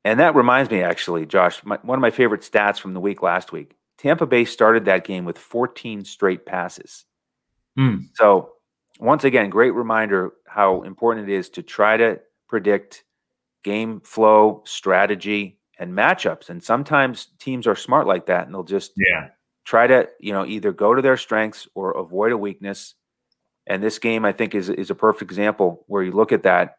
and 0.04 0.20
that 0.20 0.36
reminds 0.36 0.72
me, 0.72 0.82
actually, 0.82 1.26
Josh, 1.26 1.64
my, 1.64 1.78
one 1.84 1.98
of 1.98 2.02
my 2.02 2.12
favorite 2.12 2.42
stats 2.42 2.80
from 2.80 2.94
the 2.94 3.00
week 3.00 3.22
last 3.22 3.52
week. 3.52 3.76
Tampa 3.98 4.26
Bay 4.26 4.46
started 4.46 4.86
that 4.86 5.06
game 5.06 5.26
with 5.26 5.38
14 5.38 6.06
straight 6.06 6.46
passes. 6.46 7.06
Mm. 7.78 8.08
So, 8.16 8.54
once 9.00 9.24
again, 9.24 9.50
great 9.50 9.72
reminder 9.72 10.34
how 10.48 10.82
important 10.82 11.30
it 11.30 11.34
is 11.34 11.50
to 11.50 11.62
try 11.62 11.98
to 11.98 12.20
predict 12.48 13.04
game 13.64 14.02
flow, 14.02 14.64
strategy, 14.66 15.60
and 15.80 15.94
matchups. 15.94 16.50
And 16.50 16.64
sometimes 16.64 17.28
teams 17.40 17.68
are 17.68 17.76
smart 17.76 18.08
like 18.08 18.26
that, 18.28 18.46
and 18.46 18.54
they'll 18.54 18.64
just 18.64 18.94
yeah 18.96 19.30
try 19.64 19.88
to 19.88 20.10
you 20.20 20.34
know 20.34 20.46
either 20.46 20.72
go 20.72 20.94
to 20.94 21.02
their 21.02 21.18
strengths 21.18 21.68
or 21.76 21.92
avoid 21.92 22.32
a 22.32 22.38
weakness. 22.38 22.96
And 23.68 23.84
this 23.84 24.00
game, 24.00 24.26
I 24.26 24.32
think, 24.32 24.56
is 24.56 24.70
is 24.70 24.90
a 24.90 24.96
perfect 24.96 25.30
example 25.30 25.84
where 25.88 26.04
you 26.04 26.12
look 26.12 26.32
at 26.32 26.44
that, 26.44 26.78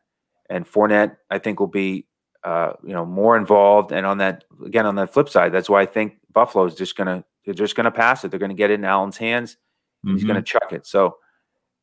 and 0.53 0.71
Fournette, 0.71 1.17
I 1.31 1.38
think, 1.38 1.59
will 1.59 1.67
be 1.67 2.07
uh, 2.45 2.75
you 2.85 2.93
know 2.93 3.07
more 3.07 3.37
involved. 3.37 3.91
And 3.91 4.05
on 4.05 4.19
that 4.19 4.45
again, 4.65 4.87
on 4.87 4.95
that 4.97 5.12
flip 5.12 5.29
side, 5.29 5.51
that's 5.53 5.71
why 5.71 5.81
I 5.81 5.87
think 5.87 6.19
Buffalo 6.33 6.67
is 6.67 6.75
just 6.75 6.97
gonna 6.97 7.25
they're 7.45 7.55
just 7.55 7.75
gonna 7.75 7.91
pass 7.91 8.23
it. 8.23 8.31
They're 8.31 8.41
gonna 8.41 8.55
get 8.55 8.71
it 8.71 8.75
in 8.75 8.85
Allen's 8.85 9.17
hands. 9.17 9.57
Mm-hmm. 10.05 10.17
He's 10.17 10.25
gonna 10.25 10.43
chuck 10.43 10.73
it. 10.73 10.87
So 10.87 11.17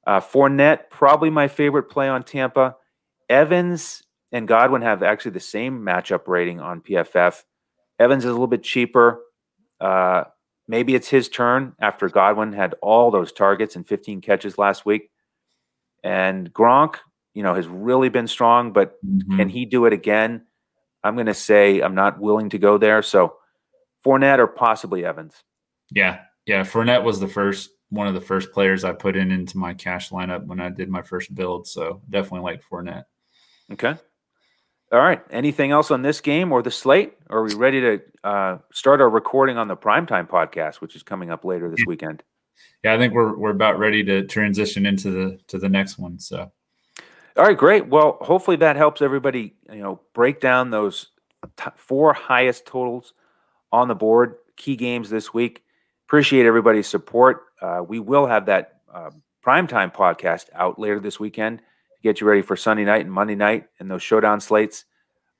uh, 0.05 0.19
Fournette, 0.19 0.89
probably 0.91 1.31
my 1.31 1.47
favorite 1.47 1.89
play 1.89 2.07
on 2.07 2.23
Tampa. 2.23 2.75
Evans 3.27 4.03
and 4.31 4.47
Godwin 4.47 4.83
have 4.83 5.01
actually 5.01 5.31
the 5.31 5.39
same 5.39 5.81
matchup 5.81 6.27
rating 6.27 6.59
on 6.59 6.81
PFF. 6.81 7.43
Evans 7.97 8.23
is 8.23 8.29
a 8.29 8.33
little 8.33 8.47
bit 8.47 8.63
cheaper. 8.63 9.21
Uh, 9.81 10.25
maybe 10.67 10.93
it's 10.93 11.09
his 11.09 11.27
turn 11.27 11.73
after 11.79 12.07
Godwin 12.07 12.53
had 12.53 12.75
all 12.81 13.09
those 13.09 13.31
targets 13.31 13.75
and 13.75 13.87
15 13.87 14.21
catches 14.21 14.57
last 14.57 14.85
week. 14.85 15.09
And 16.03 16.51
Gronk, 16.53 16.97
you 17.39 17.43
know, 17.43 17.53
has 17.53 17.69
really 17.69 18.09
been 18.09 18.27
strong, 18.27 18.73
but 18.73 19.01
mm-hmm. 19.01 19.37
can 19.37 19.47
he 19.47 19.63
do 19.63 19.85
it 19.85 19.93
again? 19.93 20.45
I'm 21.05 21.15
going 21.15 21.27
to 21.27 21.33
say 21.33 21.79
I'm 21.79 21.95
not 21.95 22.19
willing 22.19 22.49
to 22.49 22.57
go 22.57 22.77
there. 22.77 23.01
So 23.01 23.37
Fournette 24.05 24.39
or 24.39 24.47
possibly 24.47 25.05
Evans. 25.05 25.41
Yeah. 25.89 26.19
Yeah. 26.45 26.63
Fournette 26.63 27.05
was 27.05 27.21
the 27.21 27.29
first, 27.29 27.69
one 27.87 28.07
of 28.07 28.13
the 28.13 28.19
first 28.19 28.51
players 28.51 28.83
I 28.83 28.91
put 28.91 29.15
in 29.15 29.31
into 29.31 29.57
my 29.57 29.73
cash 29.73 30.09
lineup 30.09 30.47
when 30.47 30.59
I 30.59 30.67
did 30.67 30.89
my 30.89 31.01
first 31.01 31.33
build. 31.33 31.65
So 31.65 32.01
definitely 32.09 32.41
like 32.41 32.61
Fournette. 32.69 33.05
Okay. 33.71 33.95
All 34.91 34.99
right. 34.99 35.21
Anything 35.31 35.71
else 35.71 35.91
on 35.91 36.01
this 36.01 36.19
game 36.19 36.51
or 36.51 36.61
the 36.61 36.71
slate? 36.71 37.13
Are 37.29 37.41
we 37.41 37.53
ready 37.53 37.79
to 37.79 38.01
uh, 38.25 38.57
start 38.73 38.99
our 38.99 39.09
recording 39.09 39.57
on 39.57 39.69
the 39.69 39.77
primetime 39.77 40.27
podcast, 40.27 40.81
which 40.81 40.97
is 40.97 41.03
coming 41.03 41.31
up 41.31 41.45
later 41.45 41.69
this 41.69 41.85
weekend? 41.87 42.21
Yeah, 42.83 42.93
I 42.93 42.97
think 42.97 43.13
we're 43.13 43.37
we're 43.37 43.51
about 43.51 43.79
ready 43.79 44.03
to 44.03 44.25
transition 44.27 44.85
into 44.85 45.11
the 45.11 45.39
to 45.47 45.57
the 45.57 45.69
next 45.69 45.97
one. 45.97 46.19
So, 46.19 46.51
all 47.37 47.45
right, 47.45 47.57
great. 47.57 47.87
Well, 47.87 48.17
hopefully 48.21 48.57
that 48.57 48.75
helps 48.75 49.01
everybody. 49.01 49.55
You 49.71 49.81
know, 49.81 50.01
break 50.13 50.39
down 50.39 50.71
those 50.71 51.07
t- 51.57 51.71
four 51.75 52.13
highest 52.13 52.65
totals 52.65 53.13
on 53.71 53.87
the 53.87 53.95
board, 53.95 54.35
key 54.55 54.75
games 54.75 55.09
this 55.09 55.33
week. 55.33 55.63
Appreciate 56.07 56.45
everybody's 56.45 56.87
support. 56.87 57.45
Uh, 57.61 57.83
we 57.87 57.99
will 57.99 58.25
have 58.25 58.47
that 58.47 58.81
uh, 58.93 59.11
primetime 59.45 59.93
podcast 59.93 60.45
out 60.53 60.79
later 60.79 60.99
this 60.99 61.19
weekend 61.19 61.59
to 61.59 62.01
get 62.03 62.19
you 62.19 62.27
ready 62.27 62.41
for 62.41 62.55
Sunday 62.55 62.83
night 62.85 63.01
and 63.01 63.11
Monday 63.11 63.35
night 63.35 63.67
and 63.79 63.89
those 63.89 64.03
showdown 64.03 64.39
slates. 64.39 64.85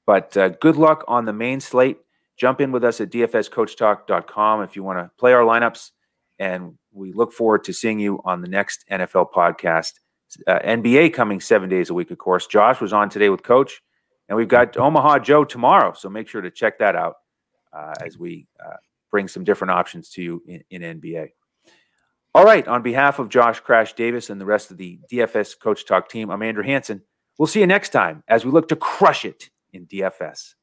But 0.06 0.36
uh, 0.38 0.50
good 0.50 0.76
luck 0.76 1.04
on 1.08 1.26
the 1.26 1.34
main 1.34 1.60
slate. 1.60 1.98
Jump 2.38 2.62
in 2.62 2.72
with 2.72 2.84
us 2.84 3.02
at 3.02 3.10
dfscoachtalk.com 3.12 4.62
if 4.62 4.76
you 4.76 4.84
want 4.84 5.00
to 5.00 5.12
play 5.18 5.34
our 5.34 5.44
lineups. 5.44 5.92
And 6.40 6.78
we 6.92 7.12
look 7.12 7.34
forward 7.34 7.66
to 7.66 7.74
seeing 7.74 8.00
you 8.00 8.22
on 8.24 8.42
the 8.42 8.48
next 8.48 8.86
NFL 8.90 9.32
podcast. 9.32 10.00
Uh, 10.48 10.60
NBA 10.60 11.14
coming 11.14 11.40
seven 11.40 11.70
days 11.70 11.90
a 11.90 11.94
week, 11.94 12.12
of 12.12 12.18
course. 12.18 12.48
Josh 12.48 12.80
was 12.82 12.94
on 12.94 13.10
today 13.10 13.30
with 13.30 13.44
Coach, 13.44 13.82
and 14.28 14.38
we've 14.38 14.48
got 14.48 14.78
Omaha 14.78 15.20
Joe 15.20 15.44
tomorrow. 15.44 15.94
So 15.94 16.10
make 16.10 16.28
sure 16.28 16.42
to 16.42 16.52
check 16.52 16.80
that 16.80 16.96
out 16.96 17.16
uh, 17.74 17.94
as 18.06 18.18
we 18.18 18.48
uh, 18.64 18.76
bring 19.12 19.28
some 19.28 19.44
different 19.44 19.72
options 19.72 20.10
to 20.12 20.22
you 20.22 20.44
in, 20.48 20.64
in 20.70 21.00
NBA. 21.00 21.30
All 22.36 22.46
right. 22.46 22.68
On 22.68 22.84
behalf 22.84 23.18
of 23.18 23.30
Josh 23.30 23.60
Crash 23.60 23.94
Davis 23.94 24.30
and 24.30 24.40
the 24.40 24.46
rest 24.46 24.70
of 24.70 24.78
the 24.78 25.00
DFS 25.12 25.60
Coach 25.60 25.86
Talk 25.86 26.10
team, 26.10 26.30
I'm 26.30 26.44
Andrew 26.44 26.64
Hanson. 26.64 27.02
We'll 27.40 27.48
see 27.48 27.60
you 27.60 27.68
next 27.68 27.90
time 27.90 28.24
as 28.28 28.46
we 28.46 28.52
look 28.52 28.68
to 28.68 28.76
crush 28.76 29.26
it 29.26 29.50
in 29.74 29.88
DFS. 29.88 30.54